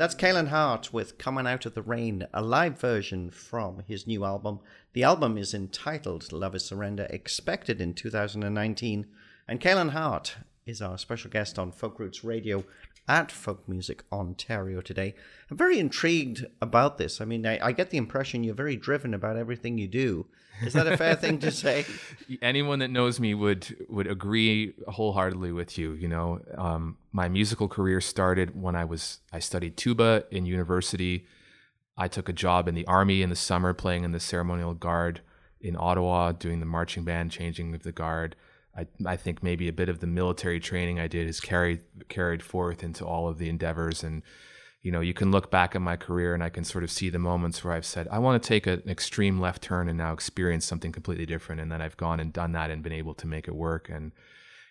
That's 0.01 0.15
Kalen 0.15 0.47
Hart 0.47 0.91
with 0.91 1.19
Coming 1.19 1.45
Out 1.45 1.67
of 1.67 1.75
the 1.75 1.83
Rain, 1.83 2.25
a 2.33 2.41
live 2.41 2.79
version 2.79 3.29
from 3.29 3.83
his 3.87 4.07
new 4.07 4.25
album. 4.25 4.59
The 4.93 5.03
album 5.03 5.37
is 5.37 5.53
entitled 5.53 6.31
Love 6.31 6.55
is 6.55 6.65
Surrender, 6.65 7.05
expected 7.11 7.79
in 7.79 7.93
2019. 7.93 9.05
And 9.47 9.61
Kalen 9.61 9.91
Hart 9.91 10.37
is 10.65 10.81
our 10.81 10.97
special 10.97 11.29
guest 11.29 11.59
on 11.59 11.71
Folk 11.71 11.99
Roots 11.99 12.23
Radio 12.23 12.63
at 13.11 13.29
Folk 13.29 13.67
Music 13.67 14.05
Ontario 14.09 14.79
today. 14.79 15.13
I'm 15.49 15.57
very 15.57 15.79
intrigued 15.79 16.45
about 16.61 16.97
this. 16.97 17.19
I 17.19 17.25
mean, 17.25 17.45
I, 17.45 17.59
I 17.61 17.71
get 17.73 17.89
the 17.89 17.97
impression 17.97 18.41
you're 18.41 18.55
very 18.55 18.77
driven 18.77 19.13
about 19.13 19.35
everything 19.35 19.77
you 19.77 19.89
do. 19.89 20.27
Is 20.63 20.71
that 20.73 20.87
a 20.87 20.95
fair 20.95 21.15
thing 21.15 21.37
to 21.39 21.51
say? 21.51 21.85
anyone 22.41 22.79
that 22.79 22.87
knows 22.87 23.19
me 23.19 23.33
would 23.33 23.75
would 23.89 24.07
agree 24.07 24.73
wholeheartedly 24.87 25.51
with 25.51 25.77
you. 25.77 25.91
You 25.91 26.07
know, 26.07 26.39
um, 26.57 26.97
my 27.11 27.27
musical 27.27 27.67
career 27.67 27.99
started 27.99 28.59
when 28.59 28.77
I 28.77 28.85
was 28.85 29.19
I 29.33 29.39
studied 29.39 29.75
tuba 29.75 30.23
in 30.31 30.45
university. 30.45 31.27
I 31.97 32.07
took 32.07 32.29
a 32.29 32.33
job 32.33 32.69
in 32.69 32.75
the 32.75 32.87
army 32.87 33.21
in 33.21 33.29
the 33.29 33.35
summer, 33.35 33.73
playing 33.73 34.05
in 34.05 34.13
the 34.13 34.21
ceremonial 34.21 34.73
guard 34.73 35.19
in 35.59 35.75
Ottawa, 35.77 36.31
doing 36.31 36.61
the 36.61 36.65
marching 36.65 37.03
band, 37.03 37.31
changing 37.31 37.75
of 37.75 37.83
the 37.83 37.91
guard. 37.91 38.37
I, 38.77 38.87
I 39.05 39.17
think 39.17 39.43
maybe 39.43 39.67
a 39.67 39.73
bit 39.73 39.89
of 39.89 39.99
the 39.99 40.07
military 40.07 40.59
training 40.59 40.99
I 40.99 41.07
did 41.07 41.27
is 41.27 41.39
carried 41.39 41.81
carried 42.07 42.41
forth 42.41 42.83
into 42.83 43.05
all 43.05 43.27
of 43.27 43.37
the 43.37 43.49
endeavors 43.49 44.03
and 44.03 44.23
you 44.81 44.91
know, 44.91 45.01
you 45.01 45.13
can 45.13 45.31
look 45.31 45.51
back 45.51 45.75
at 45.75 45.81
my 45.81 45.95
career 45.95 46.33
and 46.33 46.43
I 46.43 46.49
can 46.49 46.63
sort 46.63 46.83
of 46.83 46.89
see 46.89 47.09
the 47.09 47.19
moments 47.19 47.63
where 47.63 47.73
I've 47.73 47.85
said, 47.85 48.07
I 48.09 48.17
want 48.17 48.41
to 48.41 48.47
take 48.47 48.65
a, 48.65 48.73
an 48.73 48.89
extreme 48.89 49.39
left 49.39 49.61
turn 49.61 49.87
and 49.87 49.97
now 49.97 50.11
experience 50.11 50.65
something 50.65 50.91
completely 50.91 51.25
different. 51.25 51.61
And 51.61 51.71
then 51.71 51.81
I've 51.81 51.97
gone 51.97 52.19
and 52.19 52.33
done 52.33 52.53
that 52.53 52.71
and 52.71 52.81
been 52.81 52.91
able 52.91 53.13
to 53.15 53.27
make 53.27 53.47
it 53.47 53.55
work. 53.55 53.89
And 53.89 54.11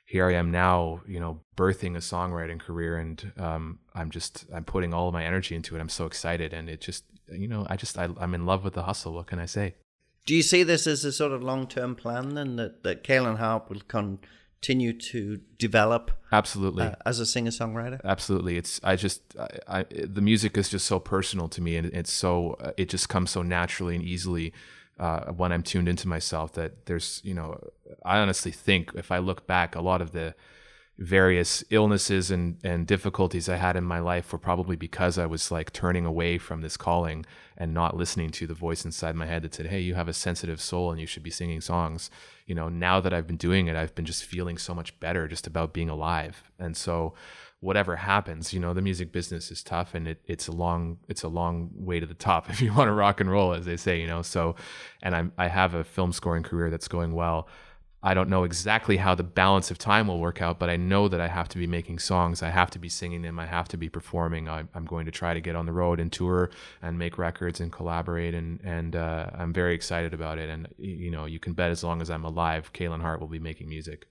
here 0.07 0.27
I 0.27 0.35
am 0.35 0.51
now, 0.51 1.03
you 1.07 1.21
know, 1.21 1.41
birthing 1.57 1.95
a 1.95 2.01
songwriting 2.01 2.59
career. 2.59 2.97
And 2.97 3.33
um, 3.39 3.79
I'm 3.95 4.11
just, 4.11 4.47
I'm 4.53 4.65
putting 4.65 4.93
all 4.93 5.07
of 5.07 5.15
my 5.15 5.25
energy 5.25 5.55
into 5.55 5.77
it. 5.77 5.81
I'm 5.81 5.89
so 5.89 6.07
excited. 6.07 6.53
And 6.53 6.69
it 6.69 6.81
just, 6.81 7.05
you 7.29 7.47
know, 7.47 7.65
I 7.71 7.77
just, 7.77 7.97
I, 7.97 8.09
I'm 8.19 8.35
in 8.35 8.47
love 8.47 8.65
with 8.65 8.75
the 8.75 8.83
hustle. 8.83 9.13
What 9.13 9.29
can 9.29 9.39
I 9.39 9.47
say? 9.47 9.77
Do 10.31 10.37
you 10.37 10.45
see 10.45 10.63
this 10.63 10.87
as 10.87 11.05
a 11.05 11.11
sort 11.11 11.33
of 11.33 11.43
long 11.43 11.67
term 11.67 11.97
plan 11.97 12.37
then 12.37 12.55
that, 12.55 12.85
that 12.85 13.03
Kalen 13.03 13.39
Hart 13.39 13.69
will 13.69 13.81
continue 13.89 14.93
to 14.93 15.41
develop 15.59 16.13
Absolutely. 16.31 16.85
uh, 16.85 16.95
as 17.05 17.19
a 17.19 17.27
singer 17.27 17.51
songwriter? 17.51 18.01
Absolutely. 18.05 18.57
It's 18.57 18.81
I 18.85 18.95
just 18.95 19.23
I, 19.37 19.81
I 19.81 19.87
the 19.91 20.21
music 20.21 20.57
is 20.57 20.69
just 20.69 20.87
so 20.87 21.01
personal 21.01 21.49
to 21.49 21.61
me, 21.61 21.75
and 21.75 21.93
it's 21.93 22.13
so 22.13 22.57
it 22.77 22.89
just 22.89 23.09
comes 23.09 23.33
so 23.33 23.43
naturally 23.43 23.97
and 23.97 24.05
easily 24.05 24.53
uh, 25.01 25.33
when 25.33 25.51
I'm 25.51 25.65
tuned 25.65 25.89
into 25.89 26.07
myself. 26.07 26.53
That 26.53 26.87
there's 26.87 27.21
you 27.25 27.35
know 27.35 27.59
I 28.05 28.19
honestly 28.19 28.53
think 28.53 28.93
if 28.95 29.11
I 29.11 29.19
look 29.19 29.49
back, 29.49 29.75
a 29.75 29.81
lot 29.81 30.01
of 30.01 30.13
the 30.13 30.37
various 30.97 31.65
illnesses 31.71 32.31
and 32.31 32.59
and 32.63 32.87
difficulties 32.87 33.49
I 33.49 33.57
had 33.57 33.75
in 33.75 33.83
my 33.83 33.99
life 33.99 34.33
were 34.33 34.39
probably 34.39 34.77
because 34.77 35.19
I 35.19 35.27
was 35.27 35.51
like 35.51 35.73
turning 35.73 36.07
away 36.07 36.39
from 36.39 36.61
this 36.61 36.77
calling 36.77 37.27
and 37.61 37.75
not 37.75 37.95
listening 37.95 38.31
to 38.31 38.47
the 38.47 38.55
voice 38.55 38.87
inside 38.87 39.15
my 39.15 39.27
head 39.27 39.43
that 39.43 39.55
said, 39.55 39.67
"Hey, 39.67 39.81
you 39.81 39.95
have 39.95 40.09
a 40.09 40.15
sensitive 40.15 40.63
soul 40.63 40.91
and 40.91 40.99
you 40.99 41.07
should 41.07 41.23
be 41.23 41.31
singing 41.31 41.61
songs." 41.61 42.11
You 42.47 42.55
know, 42.55 42.71
now 42.71 43.01
that 43.01 43.13
I've 43.13 43.27
been 43.27 43.37
doing 43.37 43.67
it, 43.69 43.77
I've 43.77 43.95
been 43.95 44.07
just 44.07 44.25
feeling 44.25 44.57
so 44.57 44.75
much 44.75 44.99
better 44.99 45.29
just 45.29 45.47
about 45.47 45.75
being 45.75 45.91
alive. 45.91 46.43
And 46.59 46.75
so 46.75 47.13
whatever 47.61 47.97
happens, 47.97 48.55
you 48.55 48.61
know, 48.61 48.73
the 48.73 48.81
music 48.81 49.13
business 49.13 49.51
is 49.51 49.63
tough 49.63 49.95
and 49.95 50.09
it, 50.09 50.23
it's 50.27 50.49
a 50.49 50.53
long 50.53 50.97
it's 51.07 51.23
a 51.23 51.29
long 51.29 51.71
way 51.75 52.01
to 52.01 52.07
the 52.07 52.15
top 52.15 52.49
if 52.51 52.63
you 52.63 52.73
want 52.73 52.89
to 52.89 52.93
rock 52.93 53.21
and 53.21 53.31
roll 53.31 53.53
as 53.53 53.67
they 53.67 53.77
say, 53.77 54.01
you 54.01 54.07
know. 54.07 54.23
So 54.23 54.57
and 55.03 55.15
I'm 55.15 55.33
I 55.37 55.49
have 55.49 55.75
a 55.75 55.85
film 55.85 56.13
scoring 56.13 56.43
career 56.43 56.71
that's 56.71 56.89
going 56.89 57.13
well. 57.13 57.47
I 58.03 58.15
don't 58.15 58.31
know 58.31 58.45
exactly 58.45 58.97
how 58.97 59.15
the 59.15 59.23
balance 59.23 59.71
of 59.71 59.77
time 59.77 60.09
will 60.09 60.21
work 60.21 60.41
out, 60.41 60.59
but 60.59 60.71
I 60.71 60.77
know 60.77 61.07
that 61.09 61.21
I 61.21 61.29
have 61.29 61.49
to 61.51 61.59
be 61.59 61.67
making 61.67 61.99
songs. 61.99 62.43
I 62.43 62.49
have 62.49 62.71
to 62.71 62.79
be 62.79 62.89
singing 62.89 63.21
them. 63.21 63.39
I 63.39 63.45
have 63.45 63.69
to 63.69 63.77
be 63.77 63.91
performing. 63.91 64.49
I, 64.49 64.65
am 64.75 64.87
going 64.87 65.05
to 65.05 65.13
try 65.13 65.35
to 65.35 65.41
get 65.41 65.55
on 65.55 65.67
the 65.67 65.73
road 65.73 66.01
and 66.01 66.11
tour 66.11 66.51
and 66.81 66.99
make 66.99 67.19
records 67.19 67.61
and 67.61 67.71
collaborate. 67.71 68.35
And 68.35 68.61
and 68.65 68.97
uh, 68.97 69.31
I'm 69.35 69.53
very 69.53 69.75
excited 69.75 70.15
about 70.15 70.39
it. 70.39 70.49
And 70.49 70.69
you 70.79 71.11
know, 71.11 71.27
you 71.27 71.39
can 71.39 71.53
bet 71.53 71.71
as 71.71 71.85
long 71.85 72.01
as 72.01 72.11
I'm 72.11 72.25
alive, 72.25 72.73
Kalen 72.73 73.03
Hart 73.03 73.21
will 73.21 73.29
be 73.29 73.39
making 73.39 73.69
music. 73.69 74.07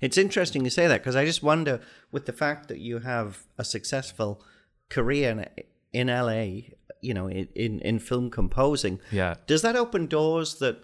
It's 0.00 0.18
interesting 0.18 0.64
you 0.64 0.70
say 0.70 0.88
that 0.88 1.00
because 1.00 1.16
I 1.16 1.24
just 1.24 1.42
wonder, 1.42 1.80
with 2.10 2.26
the 2.26 2.32
fact 2.32 2.68
that 2.68 2.78
you 2.78 2.98
have 2.98 3.44
a 3.56 3.64
successful 3.64 4.42
career 4.88 5.46
in 5.92 6.08
LA, 6.08 6.74
you 7.00 7.14
know, 7.14 7.28
in, 7.28 7.80
in, 7.80 7.98
film 7.98 8.30
composing, 8.30 9.00
Yeah. 9.12 9.34
does 9.46 9.62
that 9.62 9.76
open 9.76 10.06
doors 10.06 10.56
that 10.58 10.76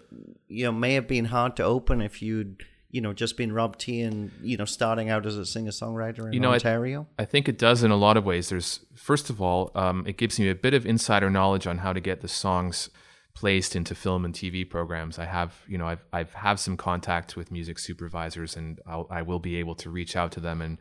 you 0.47 0.65
know 0.65 0.71
may 0.71 0.93
have 0.93 1.07
been 1.07 1.25
hard 1.25 1.55
to 1.57 1.63
open 1.63 2.01
if 2.01 2.21
you'd 2.21 2.63
you 2.91 3.01
know 3.01 3.11
just 3.11 3.35
been 3.35 3.51
Rob 3.51 3.77
Teehan 3.77 4.31
you 4.41 4.55
know 4.57 4.63
starting 4.65 5.09
out 5.09 5.25
as 5.25 5.35
a 5.37 5.45
singer 5.45 5.71
songwriter 5.71 6.27
in 6.27 6.33
You 6.33 6.39
know, 6.39 6.51
I- 6.51 6.55
Ontario? 6.55 7.07
I 7.19 7.25
think 7.25 7.49
it 7.49 7.57
does 7.57 7.83
in 7.83 7.91
a 7.91 7.97
lot 7.97 8.15
of 8.17 8.23
ways. 8.25 8.49
There's 8.49 8.79
first 8.95 9.29
of 9.29 9.41
all, 9.41 9.71
um, 9.75 10.05
it 10.07 10.17
gives 10.17 10.39
me 10.39 10.49
a 10.49 10.55
bit 10.55 10.73
of 10.73 10.85
insider 10.85 11.29
knowledge 11.29 11.67
on 11.67 11.79
how 11.79 11.91
to 11.93 11.99
get 11.99 12.21
the 12.21 12.27
songs 12.29 12.89
placed 13.33 13.75
into 13.75 13.93
film 13.93 14.23
and 14.23 14.33
TV 14.33 14.63
programs. 14.69 15.19
I 15.19 15.25
have, 15.25 15.51
you 15.67 15.77
know, 15.77 15.87
I've 15.87 16.05
I've 16.13 16.33
have 16.35 16.57
some 16.57 16.77
contact 16.77 17.35
with 17.35 17.51
music 17.51 17.79
supervisors, 17.79 18.55
and 18.55 18.79
I'll, 18.87 19.07
I 19.11 19.23
will 19.23 19.39
be 19.39 19.57
able 19.57 19.75
to 19.75 19.89
reach 19.89 20.15
out 20.15 20.31
to 20.33 20.39
them 20.39 20.61
and 20.61 20.77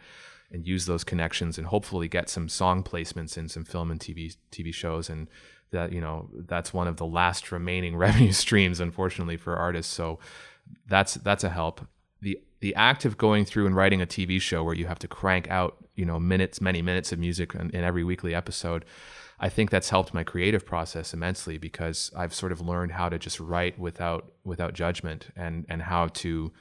and 0.55 0.67
use 0.67 0.87
those 0.87 1.05
connections 1.05 1.59
and 1.59 1.67
hopefully 1.67 2.09
get 2.09 2.31
some 2.31 2.49
song 2.49 2.83
placements 2.83 3.37
in 3.37 3.49
some 3.49 3.65
film 3.65 3.91
and 3.91 4.01
TV 4.01 4.37
TV 4.51 4.73
shows. 4.73 5.11
And 5.11 5.29
that 5.75 5.93
you 5.93 6.01
know 6.01 6.31
that's 6.47 6.73
one 6.73 6.89
of 6.89 6.97
the 6.97 7.07
last 7.07 7.53
remaining 7.53 7.97
revenue 8.07 8.33
streams, 8.33 8.81
unfortunately, 8.81 9.37
for 9.37 9.57
artists. 9.57 9.93
So 9.93 10.19
that's 10.87 11.15
that's 11.15 11.45
a 11.45 11.51
help. 11.51 11.83
The 12.23 12.39
the 12.61 12.75
act 12.75 13.05
of 13.05 13.19
going 13.19 13.45
through 13.45 13.67
and 13.67 13.77
writing 13.77 14.01
a 14.01 14.07
TV 14.07 14.41
show 14.41 14.65
where 14.65 14.75
you 14.75 14.87
have 14.87 14.99
to 15.01 15.09
crank 15.09 15.51
out 15.51 15.77
you 15.95 16.07
know 16.07 16.19
minutes, 16.19 16.61
many 16.63 16.81
minutes 16.81 17.13
of 17.13 17.19
music 17.19 17.55
in, 17.55 17.69
in 17.71 17.85
every 17.85 18.05
weekly 18.05 18.35
episode. 18.35 18.87
I 19.41 19.49
think 19.49 19.71
that's 19.71 19.91
helped 19.91 20.15
my 20.15 20.23
creative 20.23 20.65
process 20.65 21.13
immensely 21.13 21.59
because 21.59 22.11
I've 22.17 22.33
sort 22.33 22.53
of 22.53 22.61
learned 22.61 22.93
how 22.93 23.09
to 23.09 23.19
just 23.19 23.41
write 23.41 23.79
without 23.79 24.33
without 24.45 24.73
judgment 24.73 25.29
and 25.37 25.67
and 25.69 25.83
how 25.83 26.09
to 26.09 26.53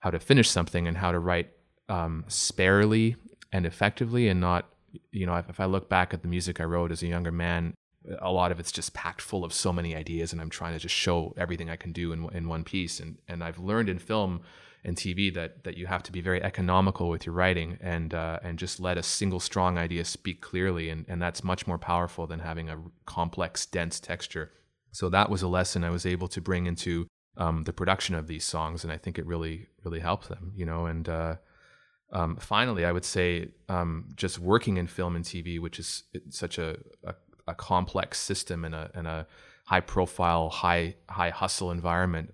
how 0.00 0.10
to 0.10 0.18
finish 0.18 0.50
something 0.50 0.88
and 0.88 0.96
how 0.96 1.12
to 1.12 1.18
write 1.18 1.50
um, 1.88 2.24
sparely 2.28 3.16
and 3.54 3.64
effectively 3.64 4.28
and 4.28 4.40
not 4.40 4.62
you 5.10 5.26
know 5.26 5.36
if, 5.36 5.48
if 5.48 5.58
I 5.60 5.64
look 5.64 5.88
back 5.88 6.12
at 6.12 6.22
the 6.22 6.28
music 6.28 6.60
I 6.60 6.64
wrote 6.64 6.92
as 6.92 7.02
a 7.02 7.06
younger 7.06 7.32
man 7.32 7.74
a 8.20 8.30
lot 8.30 8.52
of 8.52 8.60
it's 8.60 8.72
just 8.72 8.94
packed 8.94 9.20
full 9.20 9.44
of 9.44 9.52
so 9.52 9.72
many 9.72 9.94
ideas 9.96 10.32
and 10.32 10.40
I'm 10.40 10.50
trying 10.50 10.74
to 10.74 10.78
just 10.78 10.94
show 10.94 11.34
everything 11.36 11.70
I 11.70 11.76
can 11.76 11.92
do 11.92 12.12
in, 12.12 12.28
in 12.34 12.48
one 12.48 12.64
piece. 12.64 13.00
And 13.00 13.18
and 13.28 13.42
I've 13.42 13.58
learned 13.58 13.88
in 13.88 13.98
film 13.98 14.42
and 14.84 14.96
TV 14.96 15.32
that 15.34 15.64
that 15.64 15.76
you 15.76 15.86
have 15.86 16.02
to 16.04 16.12
be 16.12 16.20
very 16.20 16.42
economical 16.42 17.08
with 17.08 17.24
your 17.24 17.34
writing 17.34 17.78
and 17.80 18.12
uh, 18.12 18.40
and 18.42 18.58
just 18.58 18.80
let 18.80 18.98
a 18.98 19.02
single 19.02 19.40
strong 19.40 19.78
idea 19.78 20.04
speak 20.04 20.40
clearly. 20.40 20.90
And 20.90 21.06
and 21.08 21.20
that's 21.20 21.42
much 21.42 21.66
more 21.66 21.78
powerful 21.78 22.26
than 22.26 22.40
having 22.40 22.68
a 22.68 22.78
complex 23.06 23.64
dense 23.66 24.00
texture. 24.00 24.50
So 24.92 25.08
that 25.08 25.30
was 25.30 25.42
a 25.42 25.48
lesson 25.48 25.82
I 25.82 25.90
was 25.90 26.06
able 26.06 26.28
to 26.28 26.40
bring 26.40 26.66
into 26.66 27.06
um, 27.36 27.64
the 27.64 27.72
production 27.72 28.14
of 28.14 28.28
these 28.28 28.44
songs. 28.44 28.84
And 28.84 28.92
I 28.92 28.98
think 28.98 29.18
it 29.18 29.26
really 29.26 29.68
really 29.82 30.00
helped 30.00 30.28
them 30.28 30.52
you 30.54 30.66
know 30.66 30.86
and 30.86 31.08
uh, 31.08 31.36
um, 32.14 32.36
finally, 32.36 32.84
I 32.84 32.92
would 32.92 33.04
say 33.04 33.48
um, 33.68 34.06
just 34.14 34.38
working 34.38 34.76
in 34.76 34.86
film 34.86 35.16
and 35.16 35.24
TV, 35.24 35.60
which 35.60 35.80
is 35.80 36.04
such 36.30 36.58
a, 36.58 36.78
a, 37.02 37.14
a 37.48 37.54
complex 37.54 38.20
system 38.20 38.64
and 38.64 38.74
a, 38.74 38.90
and 38.94 39.06
a 39.08 39.26
high 39.64 39.80
profile, 39.80 40.48
high 40.48 40.94
high 41.10 41.30
hustle 41.30 41.70
environment. 41.72 42.32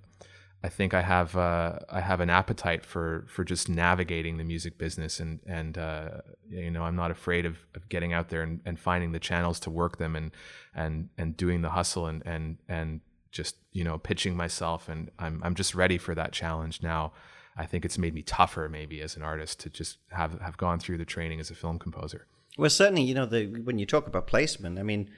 I 0.62 0.68
think 0.68 0.92
I 0.92 1.00
have 1.00 1.34
uh, 1.34 1.78
I 1.88 2.00
have 2.00 2.20
an 2.20 2.28
appetite 2.28 2.84
for 2.84 3.24
for 3.28 3.42
just 3.42 3.70
navigating 3.70 4.36
the 4.36 4.44
music 4.44 4.76
business 4.76 5.18
and 5.18 5.40
and 5.46 5.78
uh, 5.78 6.20
you 6.50 6.70
know 6.70 6.82
I'm 6.82 6.96
not 6.96 7.10
afraid 7.10 7.46
of, 7.46 7.56
of 7.74 7.88
getting 7.88 8.12
out 8.12 8.28
there 8.28 8.42
and, 8.42 8.60
and 8.66 8.78
finding 8.78 9.12
the 9.12 9.18
channels 9.18 9.58
to 9.60 9.70
work 9.70 9.96
them 9.96 10.14
and 10.14 10.32
and 10.74 11.08
and 11.16 11.34
doing 11.38 11.62
the 11.62 11.70
hustle 11.70 12.06
and 12.06 12.22
and 12.26 12.58
and 12.68 13.00
just 13.32 13.56
you 13.72 13.84
know 13.84 13.96
pitching 13.96 14.36
myself 14.36 14.90
and 14.90 15.10
I'm 15.18 15.40
I'm 15.42 15.54
just 15.54 15.74
ready 15.74 15.96
for 15.96 16.14
that 16.14 16.32
challenge 16.32 16.82
now. 16.82 17.12
I 17.60 17.66
think 17.66 17.84
it's 17.84 17.98
made 17.98 18.14
me 18.14 18.22
tougher 18.22 18.70
maybe 18.70 19.02
as 19.02 19.16
an 19.16 19.22
artist 19.22 19.60
to 19.60 19.70
just 19.70 19.98
have 20.10 20.40
have 20.40 20.56
gone 20.56 20.78
through 20.80 20.96
the 20.96 21.04
training 21.04 21.40
as 21.40 21.50
a 21.50 21.54
film 21.54 21.78
composer. 21.78 22.26
Well, 22.56 22.70
certainly, 22.70 23.02
you 23.02 23.14
know, 23.14 23.26
the, 23.26 23.46
when 23.46 23.78
you 23.78 23.86
talk 23.86 24.06
about 24.06 24.26
placement, 24.26 24.78
I 24.78 24.82
mean, 24.82 25.10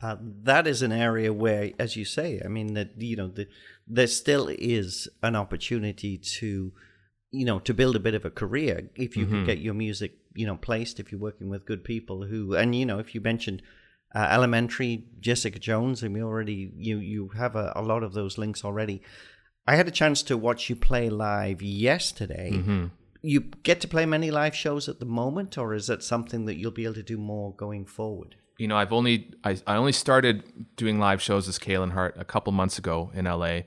uh, 0.00 0.16
that 0.44 0.66
is 0.66 0.80
an 0.82 0.92
area 0.92 1.32
where, 1.32 1.72
as 1.78 1.96
you 1.96 2.04
say, 2.04 2.40
I 2.44 2.48
mean, 2.48 2.74
that 2.74 2.90
you 2.98 3.16
know, 3.16 3.28
the, 3.28 3.48
there 3.86 4.06
still 4.06 4.48
is 4.48 5.08
an 5.24 5.34
opportunity 5.34 6.16
to, 6.38 6.72
you 7.32 7.44
know, 7.44 7.58
to 7.58 7.74
build 7.74 7.96
a 7.96 8.00
bit 8.00 8.14
of 8.14 8.24
a 8.24 8.30
career 8.30 8.90
if 8.94 9.16
you 9.16 9.26
can 9.26 9.44
get 9.44 9.58
your 9.58 9.74
music, 9.74 10.12
you 10.34 10.46
know, 10.46 10.56
placed. 10.56 11.00
If 11.00 11.10
you're 11.10 11.20
working 11.20 11.48
with 11.48 11.66
good 11.66 11.82
people 11.82 12.22
who, 12.22 12.54
and 12.54 12.76
you 12.76 12.86
know, 12.86 13.00
if 13.00 13.12
you 13.12 13.20
mentioned 13.20 13.60
uh, 14.14 14.28
Elementary, 14.30 15.04
Jessica 15.18 15.58
Jones, 15.58 16.04
and 16.04 16.14
we 16.14 16.22
already 16.22 16.72
you 16.76 16.98
you 16.98 17.28
have 17.36 17.56
a, 17.56 17.72
a 17.74 17.82
lot 17.82 18.04
of 18.04 18.12
those 18.12 18.38
links 18.38 18.64
already. 18.64 19.02
I 19.68 19.76
had 19.76 19.86
a 19.86 19.92
chance 19.92 20.22
to 20.24 20.36
watch 20.36 20.70
you 20.70 20.76
play 20.76 21.10
live 21.10 21.62
yesterday. 21.62 22.52
Mm-hmm. 22.52 22.86
You 23.22 23.40
get 23.62 23.80
to 23.82 23.88
play 23.88 24.06
many 24.06 24.30
live 24.30 24.54
shows 24.54 24.88
at 24.88 24.98
the 24.98 25.06
moment, 25.06 25.58
or 25.58 25.74
is 25.74 25.88
that 25.88 26.02
something 26.02 26.46
that 26.46 26.56
you'll 26.56 26.70
be 26.70 26.84
able 26.84 26.94
to 26.94 27.02
do 27.02 27.18
more 27.18 27.54
going 27.54 27.84
forward? 27.84 28.36
you 28.58 28.66
know, 28.66 28.76
I've 28.76 28.92
only 28.92 29.30
I, 29.44 29.56
I 29.66 29.76
only 29.76 29.92
started 29.92 30.42
doing 30.76 30.98
live 30.98 31.22
shows 31.22 31.48
as 31.48 31.58
Kalen 31.58 31.92
Hart 31.92 32.16
a 32.18 32.24
couple 32.24 32.52
months 32.52 32.76
ago 32.76 33.10
in 33.14 33.24
LA, 33.24 33.60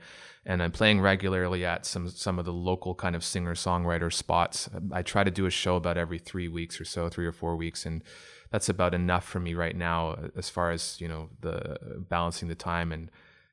and 0.44 0.62
I'm 0.62 0.70
playing 0.70 1.00
regularly 1.00 1.64
at 1.64 1.86
some 1.86 2.10
some 2.10 2.38
of 2.38 2.44
the 2.44 2.52
local 2.52 2.94
kind 2.94 3.16
of 3.16 3.24
singer 3.24 3.54
songwriter 3.54 4.12
spots. 4.12 4.68
I 4.92 5.02
try 5.02 5.24
to 5.24 5.30
do 5.30 5.46
a 5.46 5.50
show 5.50 5.76
about 5.76 5.96
every 5.96 6.18
three 6.18 6.48
weeks 6.48 6.78
or 6.78 6.84
so, 6.84 7.08
three 7.08 7.26
or 7.26 7.32
four 7.32 7.56
weeks, 7.56 7.86
and 7.86 8.04
that's 8.50 8.68
about 8.68 8.92
enough 8.92 9.24
for 9.24 9.40
me 9.40 9.54
right 9.54 9.74
now 9.74 10.18
as 10.36 10.50
far 10.50 10.70
as 10.70 11.00
you 11.00 11.08
know 11.08 11.30
the 11.40 11.78
balancing 12.10 12.48
the 12.48 12.54
time 12.54 12.92
and 12.92 13.10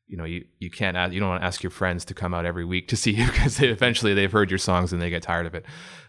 you 0.09 0.17
know 0.17 0.25
you, 0.25 0.43
you 0.57 0.69
can't 0.69 0.97
ask, 0.97 1.13
you 1.13 1.19
don't 1.19 1.29
want 1.29 1.41
to 1.41 1.45
ask 1.45 1.63
your 1.63 1.69
friends 1.69 2.03
to 2.05 2.13
come 2.13 2.33
out 2.33 2.45
every 2.45 2.65
week 2.65 2.87
to 2.89 2.97
see 2.97 3.11
you 3.19 3.27
because 3.27 3.57
they, 3.57 3.67
eventually 3.67 4.13
they've 4.13 4.31
heard 4.31 4.51
your 4.51 4.57
songs 4.57 4.91
and 4.91 5.01
they 5.01 5.09
get 5.09 5.21
tired 5.21 5.45
of 5.45 5.55
it. 5.55 5.65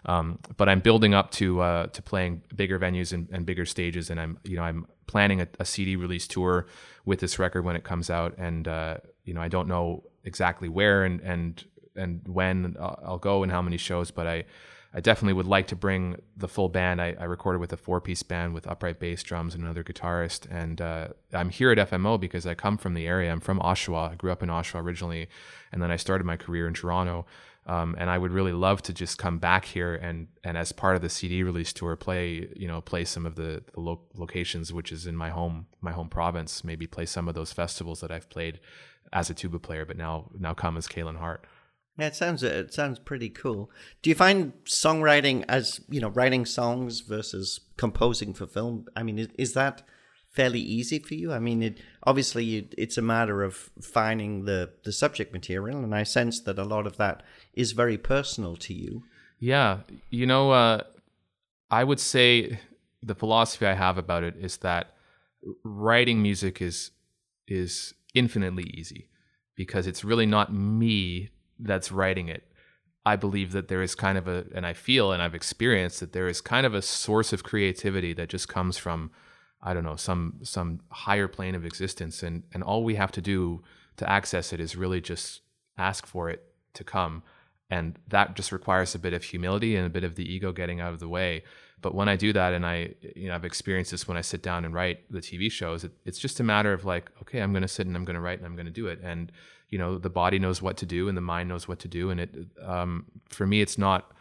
Um, 0.06 0.38
but 0.56 0.68
i'm 0.68 0.80
building 0.80 1.12
up 1.12 1.30
to 1.32 1.60
uh, 1.60 1.86
to 1.88 2.02
playing 2.02 2.42
bigger 2.56 2.78
venues 2.78 3.12
and, 3.12 3.28
and 3.30 3.44
bigger 3.44 3.66
stages 3.66 4.08
and 4.08 4.18
i'm 4.18 4.38
you 4.44 4.56
know 4.56 4.62
i'm 4.62 4.86
planning 5.06 5.42
a, 5.42 5.48
a 5.58 5.64
cd 5.66 5.96
release 5.96 6.26
tour 6.26 6.66
with 7.04 7.20
this 7.20 7.38
record 7.38 7.64
when 7.64 7.76
it 7.76 7.84
comes 7.84 8.08
out 8.08 8.34
and 8.38 8.66
uh, 8.66 8.96
you 9.24 9.34
know 9.34 9.42
i 9.42 9.48
don't 9.48 9.68
know 9.68 10.02
exactly 10.24 10.70
where 10.70 11.04
and 11.04 11.20
and 11.20 11.66
and 11.96 12.22
when 12.26 12.76
I'll 12.80 12.98
I'll 13.04 13.18
go 13.18 13.42
and 13.42 13.52
how 13.52 13.60
many 13.60 13.76
shows 13.76 14.10
but 14.10 14.26
i 14.26 14.44
I 14.92 15.00
definitely 15.00 15.34
would 15.34 15.46
like 15.46 15.68
to 15.68 15.76
bring 15.76 16.20
the 16.36 16.48
full 16.48 16.68
band. 16.68 17.00
I, 17.00 17.14
I 17.18 17.24
recorded 17.24 17.60
with 17.60 17.72
a 17.72 17.76
four 17.76 18.00
piece 18.00 18.24
band 18.24 18.54
with 18.54 18.66
upright 18.66 18.98
bass 18.98 19.22
drums 19.22 19.54
and 19.54 19.62
another 19.62 19.84
guitarist. 19.84 20.50
And 20.50 20.80
uh, 20.80 21.08
I'm 21.32 21.50
here 21.50 21.70
at 21.70 21.90
FMO 21.90 22.18
because 22.18 22.44
I 22.44 22.54
come 22.54 22.76
from 22.76 22.94
the 22.94 23.06
area. 23.06 23.30
I'm 23.30 23.40
from 23.40 23.60
Oshawa. 23.60 24.12
I 24.12 24.14
grew 24.16 24.32
up 24.32 24.42
in 24.42 24.48
Oshawa 24.48 24.82
originally. 24.82 25.28
And 25.70 25.80
then 25.80 25.92
I 25.92 25.96
started 25.96 26.24
my 26.24 26.36
career 26.36 26.66
in 26.66 26.74
Toronto. 26.74 27.24
Um, 27.66 27.94
and 27.98 28.10
I 28.10 28.18
would 28.18 28.32
really 28.32 28.52
love 28.52 28.82
to 28.82 28.92
just 28.92 29.16
come 29.16 29.38
back 29.38 29.64
here 29.64 29.94
and, 29.94 30.26
and 30.42 30.56
as 30.56 30.72
part 30.72 30.96
of 30.96 31.02
the 31.02 31.10
CD 31.10 31.42
release 31.42 31.72
tour, 31.72 31.94
play 31.94 32.48
you 32.56 32.66
know 32.66 32.80
play 32.80 33.04
some 33.04 33.26
of 33.26 33.36
the, 33.36 33.62
the 33.74 33.80
lo- 33.80 34.00
locations 34.14 34.72
which 34.72 34.90
is 34.90 35.06
in 35.06 35.14
my 35.14 35.28
home 35.28 35.66
my 35.80 35.92
home 35.92 36.08
province. 36.08 36.64
Maybe 36.64 36.86
play 36.86 37.06
some 37.06 37.28
of 37.28 37.34
those 37.34 37.52
festivals 37.52 38.00
that 38.00 38.10
I've 38.10 38.30
played 38.30 38.60
as 39.12 39.28
a 39.28 39.34
tuba 39.34 39.58
player, 39.58 39.84
but 39.84 39.96
now 39.96 40.30
now 40.36 40.54
come 40.54 40.76
as 40.76 40.88
Kalen 40.88 41.18
Hart. 41.18 41.46
Yeah, 42.00 42.06
it 42.06 42.14
sounds 42.14 42.42
it 42.42 42.72
sounds 42.72 42.98
pretty 42.98 43.28
cool. 43.28 43.70
Do 44.00 44.08
you 44.08 44.16
find 44.16 44.54
songwriting 44.64 45.44
as 45.48 45.82
you 45.90 46.00
know 46.00 46.08
writing 46.08 46.46
songs 46.46 47.00
versus 47.00 47.60
composing 47.76 48.32
for 48.32 48.46
film? 48.46 48.86
I 48.96 49.02
mean, 49.02 49.18
is, 49.18 49.28
is 49.36 49.52
that 49.52 49.82
fairly 50.30 50.60
easy 50.60 50.98
for 50.98 51.12
you? 51.12 51.30
I 51.30 51.40
mean, 51.40 51.62
it 51.62 51.78
obviously 52.04 52.44
you, 52.44 52.68
it's 52.78 52.96
a 52.96 53.02
matter 53.02 53.42
of 53.42 53.68
finding 53.82 54.46
the 54.46 54.70
the 54.82 54.92
subject 54.92 55.34
material, 55.34 55.84
and 55.84 55.94
I 55.94 56.04
sense 56.04 56.40
that 56.40 56.58
a 56.58 56.64
lot 56.64 56.86
of 56.86 56.96
that 56.96 57.22
is 57.52 57.72
very 57.72 57.98
personal 57.98 58.56
to 58.56 58.72
you. 58.72 59.02
Yeah, 59.38 59.80
you 60.08 60.24
know, 60.24 60.52
uh, 60.52 60.84
I 61.70 61.84
would 61.84 62.00
say 62.00 62.60
the 63.02 63.14
philosophy 63.14 63.66
I 63.66 63.74
have 63.74 63.98
about 63.98 64.24
it 64.24 64.36
is 64.38 64.56
that 64.58 64.94
writing 65.64 66.22
music 66.22 66.62
is 66.62 66.92
is 67.46 67.92
infinitely 68.14 68.70
easy 68.72 69.10
because 69.54 69.86
it's 69.86 70.02
really 70.02 70.24
not 70.24 70.50
me 70.50 71.28
that's 71.62 71.92
writing 71.92 72.28
it. 72.28 72.44
I 73.04 73.16
believe 73.16 73.52
that 73.52 73.68
there 73.68 73.82
is 73.82 73.94
kind 73.94 74.18
of 74.18 74.28
a, 74.28 74.44
and 74.54 74.66
I 74.66 74.72
feel 74.72 75.12
and 75.12 75.22
I've 75.22 75.34
experienced 75.34 76.00
that 76.00 76.12
there 76.12 76.28
is 76.28 76.40
kind 76.40 76.66
of 76.66 76.74
a 76.74 76.82
source 76.82 77.32
of 77.32 77.42
creativity 77.42 78.12
that 78.14 78.28
just 78.28 78.48
comes 78.48 78.76
from, 78.76 79.10
I 79.62 79.72
don't 79.72 79.84
know, 79.84 79.96
some 79.96 80.40
some 80.42 80.80
higher 80.90 81.28
plane 81.28 81.54
of 81.54 81.64
existence, 81.64 82.22
and 82.22 82.42
and 82.52 82.62
all 82.62 82.84
we 82.84 82.96
have 82.96 83.12
to 83.12 83.22
do 83.22 83.62
to 83.96 84.08
access 84.08 84.52
it 84.52 84.60
is 84.60 84.76
really 84.76 85.00
just 85.00 85.40
ask 85.78 86.06
for 86.06 86.28
it 86.28 86.44
to 86.74 86.84
come, 86.84 87.22
and 87.70 87.98
that 88.08 88.36
just 88.36 88.52
requires 88.52 88.94
a 88.94 88.98
bit 88.98 89.14
of 89.14 89.24
humility 89.24 89.76
and 89.76 89.86
a 89.86 89.90
bit 89.90 90.04
of 90.04 90.16
the 90.16 90.30
ego 90.30 90.52
getting 90.52 90.80
out 90.80 90.92
of 90.92 91.00
the 91.00 91.08
way. 91.08 91.42
But 91.82 91.94
when 91.94 92.10
I 92.10 92.16
do 92.16 92.34
that, 92.34 92.52
and 92.52 92.66
I, 92.66 92.94
you 93.16 93.28
know, 93.28 93.34
I've 93.34 93.46
experienced 93.46 93.90
this 93.90 94.06
when 94.06 94.18
I 94.18 94.20
sit 94.20 94.42
down 94.42 94.66
and 94.66 94.74
write 94.74 95.10
the 95.10 95.20
TV 95.20 95.50
shows, 95.50 95.84
it, 95.84 95.92
it's 96.04 96.18
just 96.18 96.38
a 96.38 96.42
matter 96.42 96.74
of 96.74 96.84
like, 96.84 97.10
okay, 97.22 97.40
I'm 97.40 97.52
going 97.52 97.62
to 97.62 97.68
sit 97.68 97.86
and 97.86 97.96
I'm 97.96 98.04
going 98.04 98.16
to 98.16 98.20
write 98.20 98.38
and 98.38 98.46
I'm 98.46 98.54
going 98.54 98.66
to 98.66 98.72
do 98.72 98.88
it, 98.88 99.00
and 99.02 99.32
you 99.70 99.78
know 99.78 99.98
the 99.98 100.10
body 100.10 100.38
knows 100.38 100.60
what 100.60 100.76
to 100.78 100.86
do 100.86 101.08
and 101.08 101.16
the 101.16 101.22
mind 101.22 101.48
knows 101.48 101.66
what 101.68 101.78
to 101.80 101.88
do. 101.88 102.10
And 102.10 102.20
it 102.20 102.34
um, 102.62 103.06
for 103.28 103.46
me 103.46 103.60
it's 103.60 103.78
not 103.78 104.12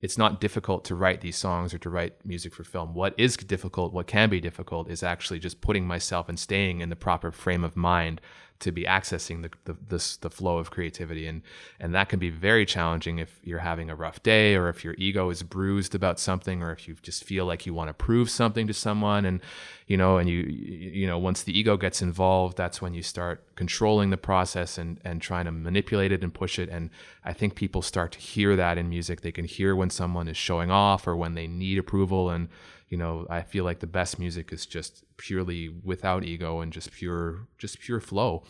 it's 0.00 0.18
not 0.18 0.40
difficult 0.40 0.84
to 0.84 0.94
write 0.94 1.22
these 1.22 1.36
songs 1.36 1.74
or 1.74 1.78
to 1.78 1.90
write 1.90 2.24
music 2.24 2.54
for 2.54 2.62
film. 2.64 2.94
What 2.94 3.14
is 3.16 3.36
difficult 3.36 3.92
what 3.92 4.06
can 4.06 4.28
be 4.28 4.40
difficult 4.40 4.90
is 4.90 5.02
actually 5.02 5.38
just 5.38 5.60
putting 5.60 5.86
myself 5.86 6.28
and 6.28 6.38
staying 6.38 6.80
in 6.80 6.88
the 6.88 6.96
proper 6.96 7.30
frame 7.30 7.64
of 7.64 7.76
mind 7.76 8.20
to 8.60 8.72
be 8.72 8.84
accessing 8.84 9.42
the 9.42 9.50
the, 9.64 9.78
this, 9.88 10.16
the 10.16 10.30
flow 10.30 10.58
of 10.58 10.70
creativity. 10.70 11.26
And 11.26 11.42
and 11.78 11.94
that 11.94 12.08
can 12.08 12.18
be 12.18 12.30
very 12.30 12.66
challenging 12.66 13.18
if 13.18 13.38
you're 13.42 13.60
having 13.60 13.90
a 13.90 13.94
rough 13.94 14.22
day 14.22 14.54
or 14.54 14.68
if 14.68 14.84
your 14.84 14.94
ego 14.98 15.30
is 15.30 15.42
bruised 15.42 15.94
about 15.94 16.18
something 16.18 16.62
or 16.62 16.72
if 16.72 16.88
you 16.88 16.96
just 17.02 17.24
feel 17.24 17.46
like 17.46 17.66
you 17.66 17.74
want 17.74 17.88
to 17.88 17.94
prove 17.94 18.30
something 18.30 18.66
to 18.66 18.74
someone. 18.74 19.24
And 19.24 19.40
you 19.86 19.96
know 19.96 20.18
and 20.18 20.28
you 20.28 20.40
you 20.40 21.06
know 21.06 21.18
once 21.18 21.42
the 21.42 21.58
ego 21.58 21.76
gets 21.76 22.02
involved 22.02 22.58
that's 22.58 22.82
when 22.82 22.92
you 22.92 23.02
start 23.02 23.42
controlling 23.56 24.10
the 24.10 24.16
process 24.16 24.76
and 24.76 25.00
and 25.02 25.22
trying 25.22 25.46
to 25.46 25.52
manipulate 25.52 26.12
it 26.12 26.22
and 26.22 26.34
push 26.34 26.58
it. 26.58 26.68
And 26.68 26.90
I 27.24 27.32
think 27.32 27.54
people 27.54 27.82
start 27.82 28.12
to 28.12 28.18
hear 28.18 28.56
that 28.56 28.78
in 28.78 28.88
music. 28.88 29.20
They 29.20 29.32
can 29.32 29.44
hear 29.44 29.74
when 29.76 29.90
someone 29.90 30.28
is 30.28 30.36
showing 30.36 30.70
off 30.70 31.06
or 31.06 31.16
when 31.16 31.34
they 31.34 31.46
need 31.46 31.78
approval. 31.78 32.30
And 32.30 32.48
you 32.88 32.96
know 32.96 33.26
i 33.30 33.42
feel 33.42 33.64
like 33.64 33.80
the 33.80 33.86
best 33.86 34.18
music 34.18 34.52
is 34.52 34.66
just 34.66 35.04
purely 35.16 35.68
without 35.68 36.24
ego 36.24 36.60
and 36.60 36.72
just 36.72 36.92
pure 36.92 37.46
just 37.58 37.80
pure 37.80 38.00
flow. 38.00 38.42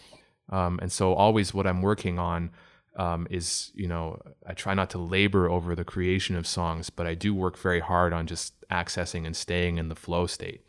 Um, 0.50 0.78
and 0.80 0.90
so 0.90 1.12
always 1.12 1.52
what 1.52 1.66
i'm 1.66 1.82
working 1.82 2.18
on 2.18 2.50
um, 2.96 3.26
is 3.30 3.70
you 3.74 3.86
know 3.86 4.20
i 4.46 4.54
try 4.54 4.74
not 4.74 4.90
to 4.90 4.98
labor 4.98 5.48
over 5.48 5.74
the 5.74 5.84
creation 5.84 6.36
of 6.36 6.46
songs 6.46 6.88
but 6.90 7.06
i 7.06 7.14
do 7.14 7.34
work 7.34 7.58
very 7.58 7.80
hard 7.80 8.12
on 8.12 8.26
just 8.26 8.54
accessing 8.70 9.26
and 9.26 9.36
staying 9.36 9.78
in 9.78 9.88
the 9.88 9.94
flow 9.94 10.26
state. 10.26 10.62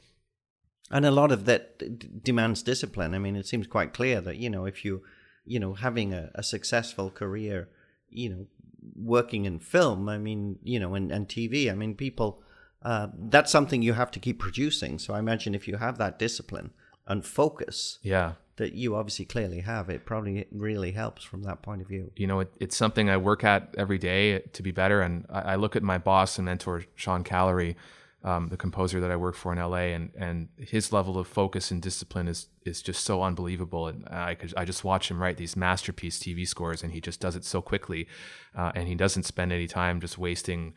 And 0.92 1.06
a 1.06 1.12
lot 1.12 1.32
of 1.32 1.46
that 1.46 1.78
d- 1.78 2.10
demands 2.24 2.64
discipline. 2.64 3.14
I 3.14 3.20
mean 3.20 3.36
it 3.36 3.48
seems 3.48 3.68
quite 3.68 3.94
clear 3.94 4.22
that 4.22 4.38
you 4.38 4.50
know 4.50 4.66
if 4.66 4.84
you 4.84 5.04
you 5.46 5.60
know 5.60 5.74
having 5.74 6.14
a, 6.14 6.30
a 6.36 6.44
successful 6.44 7.10
career 7.10 7.70
you 8.10 8.30
know 8.30 8.48
working 8.96 9.46
in 9.46 9.60
film 9.60 10.08
i 10.08 10.18
mean 10.18 10.58
you 10.64 10.80
know 10.80 10.94
and, 10.96 11.12
and 11.12 11.28
tv 11.28 11.70
i 11.72 11.76
mean 11.76 11.96
people 11.96 12.42
uh, 12.82 13.08
that's 13.14 13.52
something 13.52 13.82
you 13.82 13.94
have 13.94 14.12
to 14.12 14.20
keep 14.20 14.40
producing. 14.40 15.00
So 15.00 15.14
I 15.14 15.20
imagine 15.20 15.54
if 15.54 15.68
you 15.68 15.78
have 15.78 15.98
that 15.98 16.18
discipline 16.18 16.72
and 17.08 17.26
focus, 17.26 18.00
yeah, 18.02 18.34
that 18.56 18.74
you 18.74 18.96
obviously 18.96 19.26
clearly 19.26 19.62
have, 19.62 19.90
it 19.90 20.06
probably 20.06 20.46
really 20.52 20.92
helps 20.92 21.24
from 21.24 21.44
that 21.44 21.62
point 21.62 21.82
of 21.82 21.88
view. 21.88 22.12
You 22.16 22.28
know, 22.28 22.42
it, 22.42 22.52
it's 22.60 22.76
something 22.76 23.10
I 23.10 23.18
work 23.18 23.44
at 23.44 23.74
every 23.78 23.98
day 23.98 24.40
to 24.40 24.62
be 24.62 24.72
better. 24.72 25.02
And 25.02 25.26
I, 25.30 25.42
I 25.42 25.56
look 25.56 25.76
at 25.76 25.84
my 25.84 25.98
boss 25.98 26.38
and 26.38 26.46
mentor, 26.46 26.84
Sean 26.96 27.24
Callery, 27.24 27.76
um, 28.24 28.50
the 28.50 28.58
composer 28.58 29.00
that 29.00 29.12
I 29.12 29.16
work 29.16 29.36
for 29.36 29.54
in 29.54 29.60
LA, 29.60 29.94
and 29.96 30.12
and 30.18 30.50
his 30.58 30.92
level 30.92 31.18
of 31.18 31.26
focus 31.28 31.72
and 31.72 31.82
discipline 31.82 32.28
is 32.28 32.48
is 32.66 32.82
just 32.82 33.06
so 33.06 33.24
unbelievable. 33.24 33.88
And 33.88 34.08
I 34.10 34.36
could 34.36 34.54
I 34.58 34.66
just 34.66 34.84
watch 34.84 35.10
him 35.10 35.22
write 35.22 35.38
these 35.38 35.56
masterpiece 35.56 36.20
TV 36.20 36.46
scores, 36.46 36.84
and 36.84 36.92
he 36.92 37.00
just 37.00 37.22
does 37.22 37.38
it 37.38 37.46
so 37.46 37.62
quickly, 37.62 38.08
uh, 38.56 38.74
and 38.76 38.90
he 38.90 38.96
doesn't 38.96 39.24
spend 39.24 39.54
any 39.54 39.68
time 39.68 40.02
just 40.02 40.18
wasting 40.18 40.74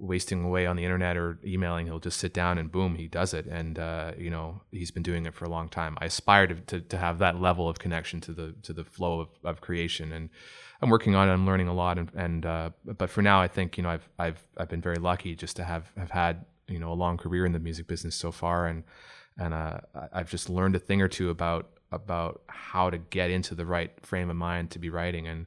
wasting 0.00 0.44
away 0.44 0.66
on 0.66 0.76
the 0.76 0.84
internet 0.84 1.16
or 1.16 1.38
emailing. 1.44 1.86
He'll 1.86 2.00
just 2.00 2.18
sit 2.18 2.32
down 2.32 2.58
and 2.58 2.72
boom, 2.72 2.96
he 2.96 3.06
does 3.06 3.34
it. 3.34 3.46
And 3.46 3.78
uh, 3.78 4.12
you 4.18 4.30
know, 4.30 4.62
he's 4.72 4.90
been 4.90 5.02
doing 5.02 5.26
it 5.26 5.34
for 5.34 5.44
a 5.44 5.48
long 5.48 5.68
time. 5.68 5.96
I 6.00 6.06
aspire 6.06 6.46
to, 6.46 6.54
to, 6.54 6.80
to 6.80 6.96
have 6.96 7.18
that 7.18 7.40
level 7.40 7.68
of 7.68 7.78
connection 7.78 8.20
to 8.22 8.32
the 8.32 8.54
to 8.62 8.72
the 8.72 8.84
flow 8.84 9.20
of, 9.20 9.28
of 9.44 9.60
creation, 9.60 10.12
and 10.12 10.30
I'm 10.82 10.90
working 10.90 11.14
on 11.14 11.28
it. 11.28 11.32
I'm 11.32 11.46
learning 11.46 11.68
a 11.68 11.74
lot, 11.74 11.98
and, 11.98 12.10
and 12.14 12.46
uh, 12.46 12.70
but 12.84 13.10
for 13.10 13.22
now, 13.22 13.40
I 13.40 13.48
think 13.48 13.76
you 13.76 13.82
know 13.82 13.90
I've 13.90 14.08
I've 14.18 14.42
I've 14.56 14.68
been 14.68 14.82
very 14.82 14.96
lucky 14.96 15.36
just 15.36 15.56
to 15.56 15.64
have 15.64 15.92
have 15.96 16.10
had 16.10 16.44
you 16.66 16.78
know 16.78 16.92
a 16.92 16.94
long 16.94 17.16
career 17.16 17.44
in 17.44 17.52
the 17.52 17.58
music 17.58 17.86
business 17.86 18.14
so 18.14 18.32
far, 18.32 18.66
and 18.66 18.84
and 19.38 19.54
uh, 19.54 19.80
I've 20.12 20.30
just 20.30 20.48
learned 20.48 20.76
a 20.76 20.80
thing 20.80 21.02
or 21.02 21.08
two 21.08 21.30
about 21.30 21.68
about 21.92 22.42
how 22.46 22.88
to 22.88 22.98
get 22.98 23.30
into 23.30 23.54
the 23.54 23.66
right 23.66 23.92
frame 24.04 24.30
of 24.30 24.36
mind 24.36 24.70
to 24.70 24.78
be 24.78 24.90
writing 24.90 25.26
and 25.26 25.46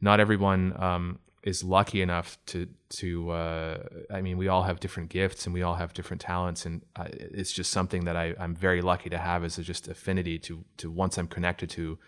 not 0.00 0.20
everyone 0.20 0.74
um, 0.80 1.18
is 1.48 1.64
lucky 1.64 2.02
enough 2.02 2.36
to 2.44 2.68
to 2.90 3.30
uh, 3.30 3.78
I 4.12 4.20
mean 4.20 4.36
we 4.36 4.48
all 4.48 4.64
have 4.64 4.80
different 4.80 5.08
gifts 5.08 5.46
and 5.46 5.54
we 5.54 5.62
all 5.62 5.76
have 5.76 5.94
different 5.94 6.20
talents. 6.20 6.66
And 6.66 6.82
uh, 6.94 7.06
it's 7.10 7.52
just 7.52 7.72
something 7.72 8.04
that 8.04 8.16
I, 8.16 8.34
I'm 8.38 8.54
very 8.54 8.82
lucky 8.82 9.08
to 9.08 9.18
have 9.18 9.44
is 9.44 9.56
a 9.58 9.62
just 9.62 9.88
affinity 9.88 10.38
to 10.40 10.64
to 10.76 10.90
once 10.90 11.16
I'm 11.16 11.26
connected 11.26 11.70
to 11.70 11.98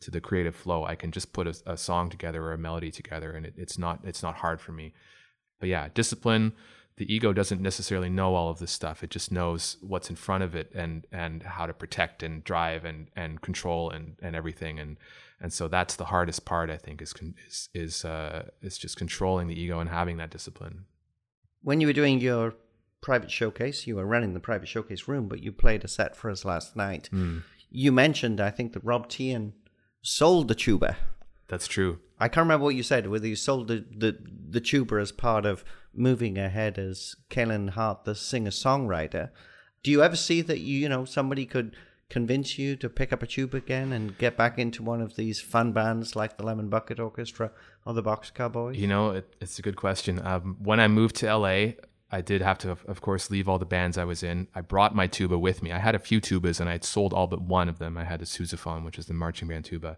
to 0.00 0.10
the 0.10 0.20
creative 0.20 0.54
flow 0.54 0.84
I 0.84 0.96
can 0.96 1.12
just 1.12 1.32
put 1.32 1.46
a, 1.46 1.54
a 1.66 1.76
song 1.76 2.10
together 2.10 2.42
or 2.42 2.52
a 2.52 2.58
melody 2.58 2.90
together 2.90 3.32
and 3.32 3.46
it, 3.46 3.54
it's 3.56 3.78
not 3.78 4.00
it's 4.04 4.22
not 4.22 4.36
hard 4.36 4.60
for 4.60 4.72
me. 4.72 4.92
But 5.58 5.70
yeah 5.70 5.88
discipline 5.94 6.52
the 6.96 7.14
ego 7.14 7.32
doesn't 7.32 7.62
necessarily 7.62 8.10
know 8.10 8.34
all 8.34 8.50
of 8.50 8.58
this 8.58 8.70
stuff. 8.70 9.02
It 9.02 9.08
just 9.08 9.32
knows 9.32 9.78
what's 9.80 10.10
in 10.10 10.16
front 10.16 10.44
of 10.44 10.54
it 10.54 10.70
and 10.74 11.06
and 11.10 11.42
how 11.42 11.64
to 11.64 11.72
protect 11.72 12.22
and 12.22 12.44
drive 12.44 12.84
and 12.84 13.08
and 13.16 13.40
control 13.40 13.88
and 13.88 14.16
and 14.20 14.36
everything. 14.36 14.78
And 14.78 14.98
and 15.40 15.52
so 15.52 15.68
that's 15.68 15.96
the 15.96 16.06
hardest 16.06 16.44
part 16.44 16.70
i 16.70 16.76
think 16.76 17.00
is 17.00 17.14
is 17.48 17.68
is 17.74 18.04
uh, 18.04 18.48
is 18.62 18.78
just 18.78 18.96
controlling 18.96 19.48
the 19.48 19.60
ego 19.60 19.80
and 19.80 19.90
having 19.90 20.16
that 20.18 20.30
discipline. 20.30 20.84
When 21.62 21.80
you 21.80 21.86
were 21.86 21.92
doing 21.92 22.20
your 22.20 22.54
private 23.00 23.30
showcase 23.30 23.86
you 23.86 23.96
were 23.96 24.06
running 24.06 24.34
the 24.34 24.40
private 24.40 24.68
showcase 24.68 25.08
room 25.08 25.28
but 25.28 25.42
you 25.42 25.52
played 25.52 25.84
a 25.84 25.88
set 25.88 26.14
for 26.14 26.30
us 26.30 26.44
last 26.44 26.76
night. 26.76 27.08
Mm. 27.12 27.42
you 27.70 27.92
mentioned 27.92 28.40
i 28.40 28.50
think 28.50 28.72
that 28.72 28.84
rob 28.84 29.08
Teehan 29.08 29.52
sold 30.02 30.48
the 30.48 30.54
tuba 30.54 30.96
that's 31.48 31.66
true. 31.66 31.98
I 32.20 32.28
can't 32.28 32.44
remember 32.44 32.64
what 32.64 32.76
you 32.76 32.84
said 32.84 33.08
whether 33.08 33.26
you 33.26 33.36
sold 33.36 33.68
the 33.68 33.84
the, 33.96 34.18
the 34.50 34.60
tuba 34.60 34.96
as 34.96 35.12
part 35.12 35.44
of 35.46 35.64
moving 35.92 36.38
ahead 36.38 36.78
as 36.78 37.16
Kalen 37.28 37.70
Hart 37.70 38.04
the 38.04 38.14
singer 38.14 38.50
songwriter 38.50 39.30
do 39.82 39.90
you 39.90 40.02
ever 40.02 40.16
see 40.16 40.42
that 40.42 40.60
you 40.60 40.78
you 40.78 40.88
know 40.88 41.04
somebody 41.04 41.46
could 41.46 41.74
convince 42.10 42.58
you 42.58 42.76
to 42.76 42.88
pick 42.88 43.12
up 43.12 43.22
a 43.22 43.26
tube 43.26 43.54
again 43.54 43.92
and 43.92 44.18
get 44.18 44.36
back 44.36 44.58
into 44.58 44.82
one 44.82 45.00
of 45.00 45.16
these 45.16 45.40
fun 45.40 45.72
bands 45.72 46.14
like 46.14 46.36
the 46.36 46.44
Lemon 46.44 46.68
Bucket 46.68 47.00
Orchestra 47.00 47.52
or 47.86 47.94
the 47.94 48.02
Boxcar 48.02 48.52
Boys? 48.52 48.76
You 48.76 48.88
know, 48.88 49.10
it, 49.10 49.34
it's 49.40 49.58
a 49.58 49.62
good 49.62 49.76
question. 49.76 50.20
Um, 50.26 50.56
when 50.62 50.80
I 50.80 50.88
moved 50.88 51.16
to 51.16 51.34
LA, 51.34 51.72
I 52.12 52.20
did 52.20 52.42
have 52.42 52.58
to, 52.58 52.72
of 52.72 53.00
course, 53.00 53.30
leave 53.30 53.48
all 53.48 53.58
the 53.58 53.64
bands 53.64 53.96
I 53.96 54.04
was 54.04 54.22
in. 54.22 54.48
I 54.54 54.60
brought 54.60 54.94
my 54.94 55.06
tuba 55.06 55.38
with 55.38 55.62
me. 55.62 55.70
I 55.70 55.78
had 55.78 55.94
a 55.94 56.00
few 56.00 56.20
tubas 56.20 56.60
and 56.60 56.68
I'd 56.68 56.84
sold 56.84 57.14
all 57.14 57.28
but 57.28 57.40
one 57.40 57.68
of 57.68 57.78
them. 57.78 57.96
I 57.96 58.04
had 58.04 58.20
a 58.20 58.26
sousaphone, 58.26 58.84
which 58.84 58.98
is 58.98 59.06
the 59.06 59.14
marching 59.14 59.48
band 59.48 59.64
tuba. 59.64 59.96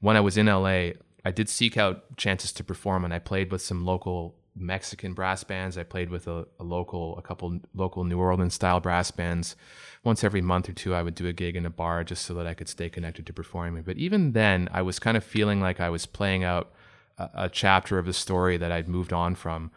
When 0.00 0.16
I 0.16 0.20
was 0.20 0.38
in 0.38 0.46
LA, 0.46 0.92
I 1.24 1.30
did 1.32 1.50
seek 1.50 1.76
out 1.76 2.16
chances 2.16 2.52
to 2.52 2.64
perform 2.64 3.04
and 3.04 3.12
I 3.12 3.18
played 3.18 3.52
with 3.52 3.60
some 3.60 3.84
local 3.84 4.34
Mexican 4.60 5.14
brass 5.14 5.44
bands. 5.44 5.78
I 5.78 5.82
played 5.82 6.10
with 6.10 6.26
a, 6.26 6.46
a, 6.58 6.64
local, 6.64 7.16
a 7.18 7.22
couple 7.22 7.60
local 7.74 8.04
New 8.04 8.18
Orleans 8.18 8.54
style 8.54 8.80
brass 8.80 9.10
bands. 9.10 9.56
Once 10.04 10.22
every 10.24 10.40
month 10.40 10.68
or 10.68 10.72
two, 10.72 10.94
I 10.94 11.02
would 11.02 11.14
do 11.14 11.26
a 11.26 11.32
gig 11.32 11.56
in 11.56 11.66
a 11.66 11.70
bar 11.70 12.04
just 12.04 12.24
so 12.24 12.34
that 12.34 12.46
I 12.46 12.54
could 12.54 12.68
stay 12.68 12.88
connected 12.88 13.26
to 13.26 13.32
performing. 13.32 13.82
But 13.82 13.96
even 13.96 14.32
then, 14.32 14.68
I 14.72 14.82
was 14.82 14.98
kind 14.98 15.16
of 15.16 15.24
feeling 15.24 15.60
like 15.60 15.80
I 15.80 15.90
was 15.90 16.06
playing 16.06 16.44
out 16.44 16.72
a, 17.18 17.30
a 17.34 17.48
chapter 17.48 17.98
of 17.98 18.06
the 18.06 18.12
story 18.12 18.56
that 18.56 18.72
I'd 18.72 18.88
moved 18.88 19.12
on 19.12 19.34
from. 19.34 19.70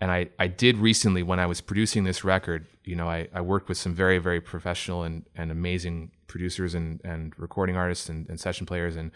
And 0.00 0.10
I, 0.10 0.28
I 0.38 0.48
did 0.48 0.76
recently, 0.78 1.22
when 1.22 1.40
I 1.40 1.46
was 1.46 1.60
producing 1.60 2.04
this 2.04 2.24
record, 2.24 2.66
you 2.84 2.96
know, 2.96 3.08
I, 3.08 3.28
I 3.32 3.40
worked 3.40 3.68
with 3.68 3.78
some 3.78 3.94
very, 3.94 4.18
very 4.18 4.40
professional 4.40 5.02
and, 5.02 5.24
and 5.34 5.50
amazing 5.50 6.10
producers 6.26 6.74
and, 6.74 7.00
and 7.04 7.32
recording 7.38 7.76
artists 7.76 8.08
and, 8.08 8.28
and 8.28 8.38
session 8.38 8.66
players. 8.66 8.96
And 8.96 9.12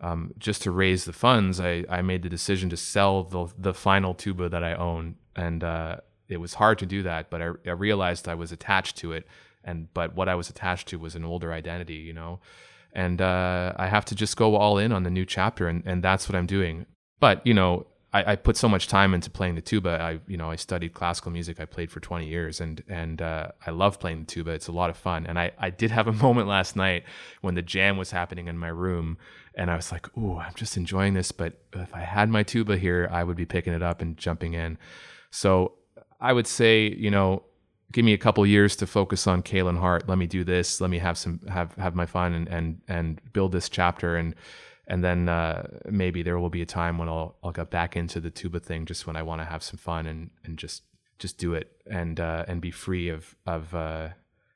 um, 0.00 0.32
just 0.38 0.62
to 0.62 0.70
raise 0.70 1.04
the 1.04 1.12
funds, 1.12 1.60
I, 1.60 1.84
I 1.88 2.02
made 2.02 2.22
the 2.22 2.28
decision 2.28 2.68
to 2.70 2.76
sell 2.76 3.24
the, 3.24 3.46
the 3.56 3.74
final 3.74 4.14
tuba 4.14 4.48
that 4.48 4.62
I 4.62 4.74
own. 4.74 5.16
And 5.36 5.64
uh, 5.64 5.96
it 6.28 6.38
was 6.38 6.54
hard 6.54 6.78
to 6.80 6.86
do 6.86 7.02
that, 7.02 7.30
but 7.30 7.40
I, 7.40 7.50
I, 7.66 7.70
realized 7.70 8.28
I 8.28 8.34
was 8.34 8.52
attached 8.52 8.96
to 8.98 9.12
it. 9.12 9.26
And 9.62 9.92
but 9.94 10.14
what 10.14 10.28
I 10.28 10.34
was 10.34 10.50
attached 10.50 10.88
to 10.88 10.98
was 10.98 11.14
an 11.14 11.24
older 11.24 11.52
identity, 11.52 11.94
you 11.94 12.12
know. 12.12 12.40
And 12.92 13.20
uh, 13.20 13.72
I 13.76 13.88
have 13.88 14.04
to 14.06 14.14
just 14.14 14.36
go 14.36 14.56
all 14.56 14.78
in 14.78 14.92
on 14.92 15.02
the 15.02 15.10
new 15.10 15.24
chapter, 15.24 15.66
and, 15.68 15.82
and 15.86 16.04
that's 16.04 16.28
what 16.28 16.36
I'm 16.36 16.46
doing. 16.46 16.86
But 17.18 17.44
you 17.46 17.54
know, 17.54 17.86
I, 18.14 18.32
I, 18.32 18.36
put 18.36 18.56
so 18.56 18.68
much 18.68 18.86
time 18.86 19.12
into 19.12 19.28
playing 19.28 19.56
the 19.56 19.60
tuba. 19.60 20.00
I, 20.00 20.20
you 20.28 20.36
know, 20.36 20.48
I 20.48 20.54
studied 20.54 20.94
classical 20.94 21.32
music. 21.32 21.58
I 21.58 21.64
played 21.64 21.90
for 21.90 21.98
20 21.98 22.26
years, 22.26 22.60
and 22.60 22.82
and 22.88 23.20
uh, 23.20 23.48
I 23.66 23.72
love 23.72 23.98
playing 23.98 24.20
the 24.20 24.26
tuba. 24.26 24.52
It's 24.52 24.68
a 24.68 24.72
lot 24.72 24.88
of 24.88 24.96
fun. 24.96 25.26
And 25.26 25.36
I, 25.36 25.50
I 25.58 25.70
did 25.70 25.90
have 25.90 26.06
a 26.06 26.12
moment 26.24 26.46
last 26.46 26.76
night 26.76 27.02
when 27.40 27.56
the 27.56 27.62
jam 27.62 27.96
was 27.96 28.12
happening 28.12 28.46
in 28.46 28.56
my 28.56 28.68
room, 28.68 29.18
and 29.56 29.68
I 29.68 29.74
was 29.74 29.90
like, 29.90 30.16
"Ooh, 30.16 30.38
I'm 30.38 30.54
just 30.54 30.76
enjoying 30.76 31.14
this." 31.14 31.32
But 31.32 31.60
if 31.72 31.92
I 31.92 32.00
had 32.00 32.30
my 32.30 32.44
tuba 32.44 32.78
here, 32.78 33.08
I 33.10 33.24
would 33.24 33.36
be 33.36 33.46
picking 33.46 33.72
it 33.72 33.82
up 33.82 34.00
and 34.00 34.16
jumping 34.16 34.54
in. 34.54 34.78
So 35.30 35.72
I 36.20 36.32
would 36.32 36.46
say, 36.46 36.94
you 36.96 37.10
know, 37.10 37.42
give 37.90 38.04
me 38.04 38.12
a 38.12 38.18
couple 38.18 38.46
years 38.46 38.76
to 38.76 38.86
focus 38.86 39.26
on 39.26 39.42
Kalen 39.42 39.78
Hart. 39.78 40.08
Let 40.08 40.18
me 40.18 40.26
do 40.26 40.44
this. 40.44 40.80
Let 40.80 40.90
me 40.90 40.98
have 40.98 41.18
some 41.18 41.40
have 41.48 41.74
have 41.74 41.96
my 41.96 42.06
fun 42.06 42.32
and 42.32 42.48
and 42.48 42.80
and 42.86 43.20
build 43.32 43.50
this 43.50 43.68
chapter 43.68 44.14
and 44.16 44.36
and 44.86 45.02
then 45.02 45.28
uh, 45.28 45.66
maybe 45.86 46.22
there 46.22 46.38
will 46.38 46.50
be 46.50 46.62
a 46.62 46.66
time 46.66 46.98
when 46.98 47.08
I'll 47.08 47.36
I'll 47.42 47.52
get 47.52 47.70
back 47.70 47.96
into 47.96 48.20
the 48.20 48.30
tuba 48.30 48.60
thing 48.60 48.86
just 48.86 49.06
when 49.06 49.16
I 49.16 49.22
want 49.22 49.40
to 49.40 49.46
have 49.46 49.62
some 49.62 49.78
fun 49.78 50.06
and 50.06 50.30
and 50.44 50.58
just 50.58 50.82
just 51.18 51.38
do 51.38 51.54
it 51.54 51.72
and 51.90 52.20
uh, 52.20 52.44
and 52.48 52.60
be 52.60 52.70
free 52.70 53.08
of 53.08 53.34
of 53.46 53.74
uh, 53.74 54.08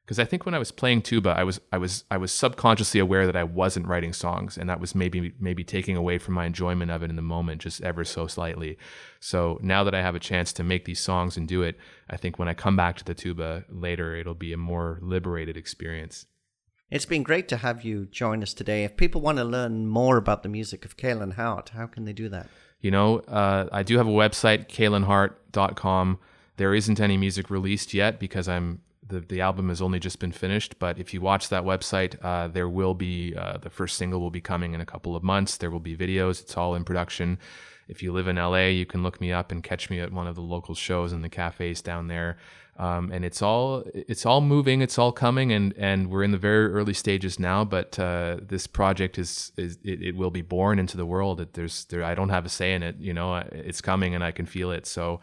because 0.09 0.19
I 0.19 0.25
think 0.25 0.47
when 0.47 0.55
I 0.55 0.59
was 0.59 0.73
playing 0.73 1.03
tuba, 1.03 1.35
I 1.37 1.45
was 1.45 1.61
I 1.71 1.77
was 1.77 2.05
I 2.11 2.17
was 2.17 2.33
subconsciously 2.33 2.99
aware 2.99 3.27
that 3.27 3.37
I 3.37 3.45
wasn't 3.45 3.87
writing 3.87 4.15
songs, 4.15 4.57
and 4.57 4.71
that 4.71 4.81
was 4.81 4.95
maybe 4.95 5.35
maybe 5.39 5.65
taking 5.65 5.97
away 5.97 6.17
from 6.17 6.33
my 6.33 6.47
enjoyment 6.47 6.91
of 6.91 7.03
it 7.03 7.11
in 7.11 7.17
the 7.17 7.21
moment, 7.21 7.61
just 7.61 7.83
ever 7.83 8.07
so 8.07 8.27
slightly. 8.27 8.79
So 9.21 9.59
now 9.61 9.85
that 9.85 9.95
I 9.95 10.01
have 10.01 10.15
a 10.15 10.19
chance 10.19 10.51
to 10.55 10.65
make 10.65 10.87
these 10.87 10.99
songs 10.99 11.37
and 11.37 11.47
do 11.47 11.61
it, 11.61 11.77
I 12.09 12.17
think 12.17 12.39
when 12.39 12.49
I 12.49 12.55
come 12.55 12.75
back 12.75 12.97
to 12.97 13.05
the 13.05 13.13
tuba 13.13 13.67
later, 13.69 14.17
it'll 14.17 14.33
be 14.33 14.55
a 14.55 14.57
more 14.57 14.99
liberated 15.03 15.59
experience. 15.59 16.25
It's 16.91 17.05
been 17.05 17.23
great 17.23 17.49
to 17.49 17.59
have 17.59 17.85
you 17.85 18.07
join 18.07 18.43
us 18.43 18.55
today. 18.55 18.85
If 18.85 18.97
people 18.97 19.21
want 19.21 19.37
to 19.37 19.45
learn 19.45 19.87
more 19.87 20.17
about 20.17 20.43
the 20.43 20.49
music 20.49 20.87
of 20.87 20.97
Kalen 20.97 21.35
Hart, 21.35 21.71
how 21.71 21.87
can 21.87 22.07
they 22.07 22.15
do 22.15 22.31
that? 22.31 22.49
You 22.81 22.91
know, 22.91 23.19
uh, 23.19 23.69
I 23.71 23.83
do 23.83 23.99
have 23.99 24.07
a 24.07 24.11
website, 24.11 24.69
kalenhart.com. 24.69 26.19
There 26.57 26.75
isn't 26.75 26.99
any 26.99 27.19
music 27.19 27.51
released 27.51 27.93
yet 27.93 28.19
because 28.19 28.49
I'm 28.49 28.81
the, 29.07 29.21
the 29.21 29.43
album 29.43 29.69
has 29.69 29.83
only 29.83 29.99
just 29.99 30.19
been 30.19 30.33
finished, 30.33 30.79
but 30.79 30.99
if 30.99 31.13
you 31.13 31.21
watch 31.21 31.51
that 31.51 31.65
website, 31.65 32.17
uh, 32.23 32.49
there 32.49 32.69
will 32.69 32.95
be 32.95 33.35
uh, 33.37 33.59
the 33.59 33.71
first 33.71 33.99
single 33.99 34.21
will 34.21 34.31
be 34.31 34.41
coming 34.41 34.73
in 34.73 34.81
a 34.81 34.87
couple 34.87 35.15
of 35.15 35.23
months. 35.23 35.59
There 35.59 35.71
will 35.71 35.81
be 35.81 35.97
videos. 35.97 36.41
It's 36.41 36.57
all 36.57 36.75
in 36.75 36.85
production. 36.85 37.39
If 37.87 38.03
you 38.03 38.13
live 38.13 38.29
in 38.29 38.37
LA, 38.37 38.67
you 38.67 38.87
can 38.87 39.03
look 39.03 39.21
me 39.21 39.33
up 39.33 39.51
and 39.51 39.63
catch 39.63 39.89
me 39.89 40.01
at 40.01 40.13
one 40.13 40.27
of 40.27 40.37
the 40.37 40.43
local 40.43 40.75
shows 40.75 41.13
in 41.13 41.23
the 41.23 41.29
cafes 41.29 41.81
down 41.81 42.09
there. 42.09 42.37
Um, 42.79 43.11
and 43.11 43.25
it's 43.25 43.43
all 43.43 43.83
it's 43.93 44.25
all 44.25 44.41
moving, 44.41 44.83
it's 44.83 44.99
all 44.99 45.11
coming, 45.11 45.53
and 45.53 45.75
and 45.77 46.11
we're 46.11 46.23
in 46.23 46.31
the 46.31 46.39
very 46.39 46.67
early 46.67 46.95
stages 46.95 47.41
now. 47.41 47.65
But 47.65 47.99
uh, 47.99 48.39
this 48.41 48.69
project 48.69 49.19
is 49.19 49.51
is 49.57 49.79
it, 49.83 50.01
it, 50.01 50.17
will 50.17 50.31
be 50.31 50.43
born 50.43 50.79
into 50.79 50.97
the 50.97 51.05
world. 51.05 51.41
It, 51.41 51.55
there's 51.55 51.87
there 51.87 52.05
I 52.05 52.15
don't 52.15 52.29
have 52.29 52.47
a 52.47 52.49
say 52.49 52.75
in 52.75 52.85
it. 52.85 52.95
You 53.01 53.13
know, 53.13 53.35
it's 53.51 53.81
coming, 53.81 54.15
and 54.15 54.23
I 54.23 54.31
can 54.31 54.47
feel 54.47 54.71
it. 54.71 54.87
So 54.87 55.21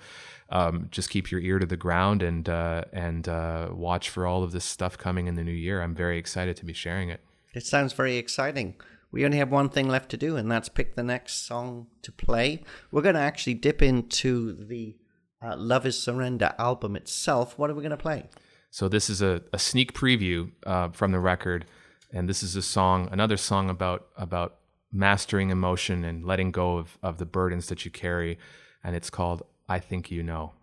um, 0.50 0.90
just 0.92 1.10
keep 1.10 1.32
your 1.32 1.40
ear 1.40 1.58
to 1.60 1.66
the 1.66 1.78
ground 1.78 2.22
and 2.22 2.50
uh, 2.50 2.84
and 2.92 3.30
uh, 3.30 3.70
watch 3.72 4.10
for 4.10 4.28
all 4.28 4.44
of 4.44 4.52
this 4.52 4.66
stuff 4.66 4.98
coming 4.98 5.28
in 5.28 5.36
the 5.36 5.44
new 5.44 5.52
year. 5.52 5.82
I'm 5.82 5.96
very 5.96 6.18
excited 6.18 6.58
to 6.58 6.66
be 6.66 6.74
sharing 6.74 7.10
it. 7.10 7.22
It 7.54 7.66
sounds 7.66 7.94
very 7.94 8.18
exciting. 8.18 8.76
We 9.12 9.24
only 9.24 9.38
have 9.38 9.50
one 9.50 9.70
thing 9.70 9.88
left 9.88 10.10
to 10.12 10.18
do, 10.18 10.36
and 10.36 10.52
that's 10.52 10.68
pick 10.68 10.96
the 10.96 11.04
next 11.04 11.48
song 11.48 11.88
to 12.02 12.12
play. 12.12 12.64
We're 12.92 13.02
going 13.02 13.16
to 13.16 13.22
actually 13.22 13.54
dip 13.54 13.82
into 13.82 14.66
the 14.66 14.98
uh, 15.46 15.56
Love 15.58 15.86
is 15.86 16.02
Surrender 16.02 16.54
album 16.58 16.96
itself. 16.96 17.58
What 17.58 17.70
are 17.70 17.76
we 17.76 17.82
going 17.82 17.92
to 17.92 17.98
play? 17.98 18.30
So, 18.72 18.88
this 18.88 19.10
is 19.10 19.22
a, 19.22 19.42
a 19.54 19.60
sneak 19.60 19.94
preview 19.94 20.52
uh, 20.66 20.90
from 20.90 21.12
the 21.12 21.20
record. 21.20 21.66
And 22.12 22.30
this 22.30 22.44
is 22.44 22.56
a 22.56 22.62
song, 22.62 23.10
another 23.12 23.36
song 23.36 23.70
about, 23.70 24.08
about 24.16 24.58
mastering 24.92 25.50
emotion 25.50 26.06
and 26.06 26.26
letting 26.26 26.52
go 26.52 26.78
of, 26.78 26.98
of 27.04 27.18
the 27.18 27.26
burdens 27.26 27.68
that 27.68 27.84
you 27.84 27.92
carry. 27.92 28.38
And 28.84 28.96
it's 28.96 29.10
called 29.10 29.44
I 29.68 29.80
Think 29.80 30.12
You 30.12 30.24
Know. 30.24 30.54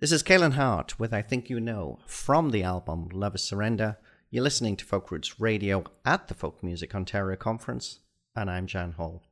This 0.00 0.12
is 0.12 0.22
Kalen 0.22 0.52
Hart 0.52 0.98
with 0.98 1.14
I 1.14 1.22
Think 1.22 1.48
You 1.48 1.60
Know 1.60 2.00
from 2.06 2.50
the 2.50 2.62
album 2.62 3.08
Love 3.12 3.34
is 3.34 3.42
Surrender. 3.42 3.96
You're 4.30 4.44
listening 4.44 4.76
to 4.76 4.84
Folk 4.84 5.10
Roots 5.10 5.40
Radio 5.40 5.84
at 6.04 6.28
the 6.28 6.34
Folk 6.34 6.62
Music 6.62 6.94
Ontario 6.94 7.36
Conference, 7.36 8.00
and 8.34 8.50
I'm 8.50 8.66
Jan 8.66 8.92
Hall. 8.92 9.22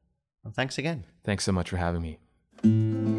And 0.44 0.54
thanks 0.54 0.78
again. 0.78 1.04
Thanks 1.24 1.44
so 1.44 1.52
much 1.52 1.68
for 1.68 1.76
having 1.76 2.00
me. 2.00 3.13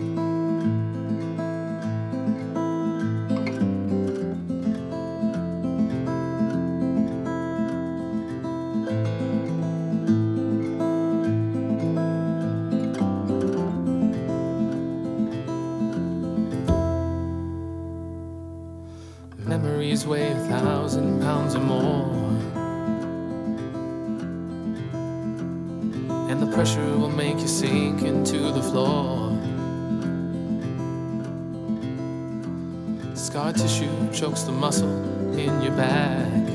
Muscle 34.56 35.38
in 35.38 35.62
your 35.62 35.76
back. 35.76 36.46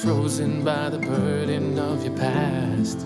Frozen 0.00 0.64
by 0.64 0.88
the 0.88 0.98
burden 0.98 1.78
of 1.78 2.04
your 2.04 2.16
past. 2.16 2.98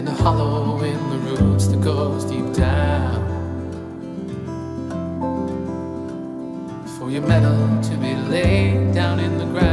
And 0.00 0.08
a 0.08 0.12
hollow 0.12 0.82
in 0.82 1.10
the 1.10 1.18
roots 1.18 1.66
that 1.66 1.78
goes 1.82 2.24
deep 2.24 2.54
down. 2.54 3.20
For 6.96 7.10
your 7.10 7.20
metal 7.20 7.82
to 7.82 7.96
be 7.98 8.14
laid 8.14 8.94
down 8.94 9.20
in 9.20 9.36
the 9.36 9.44
ground. 9.44 9.69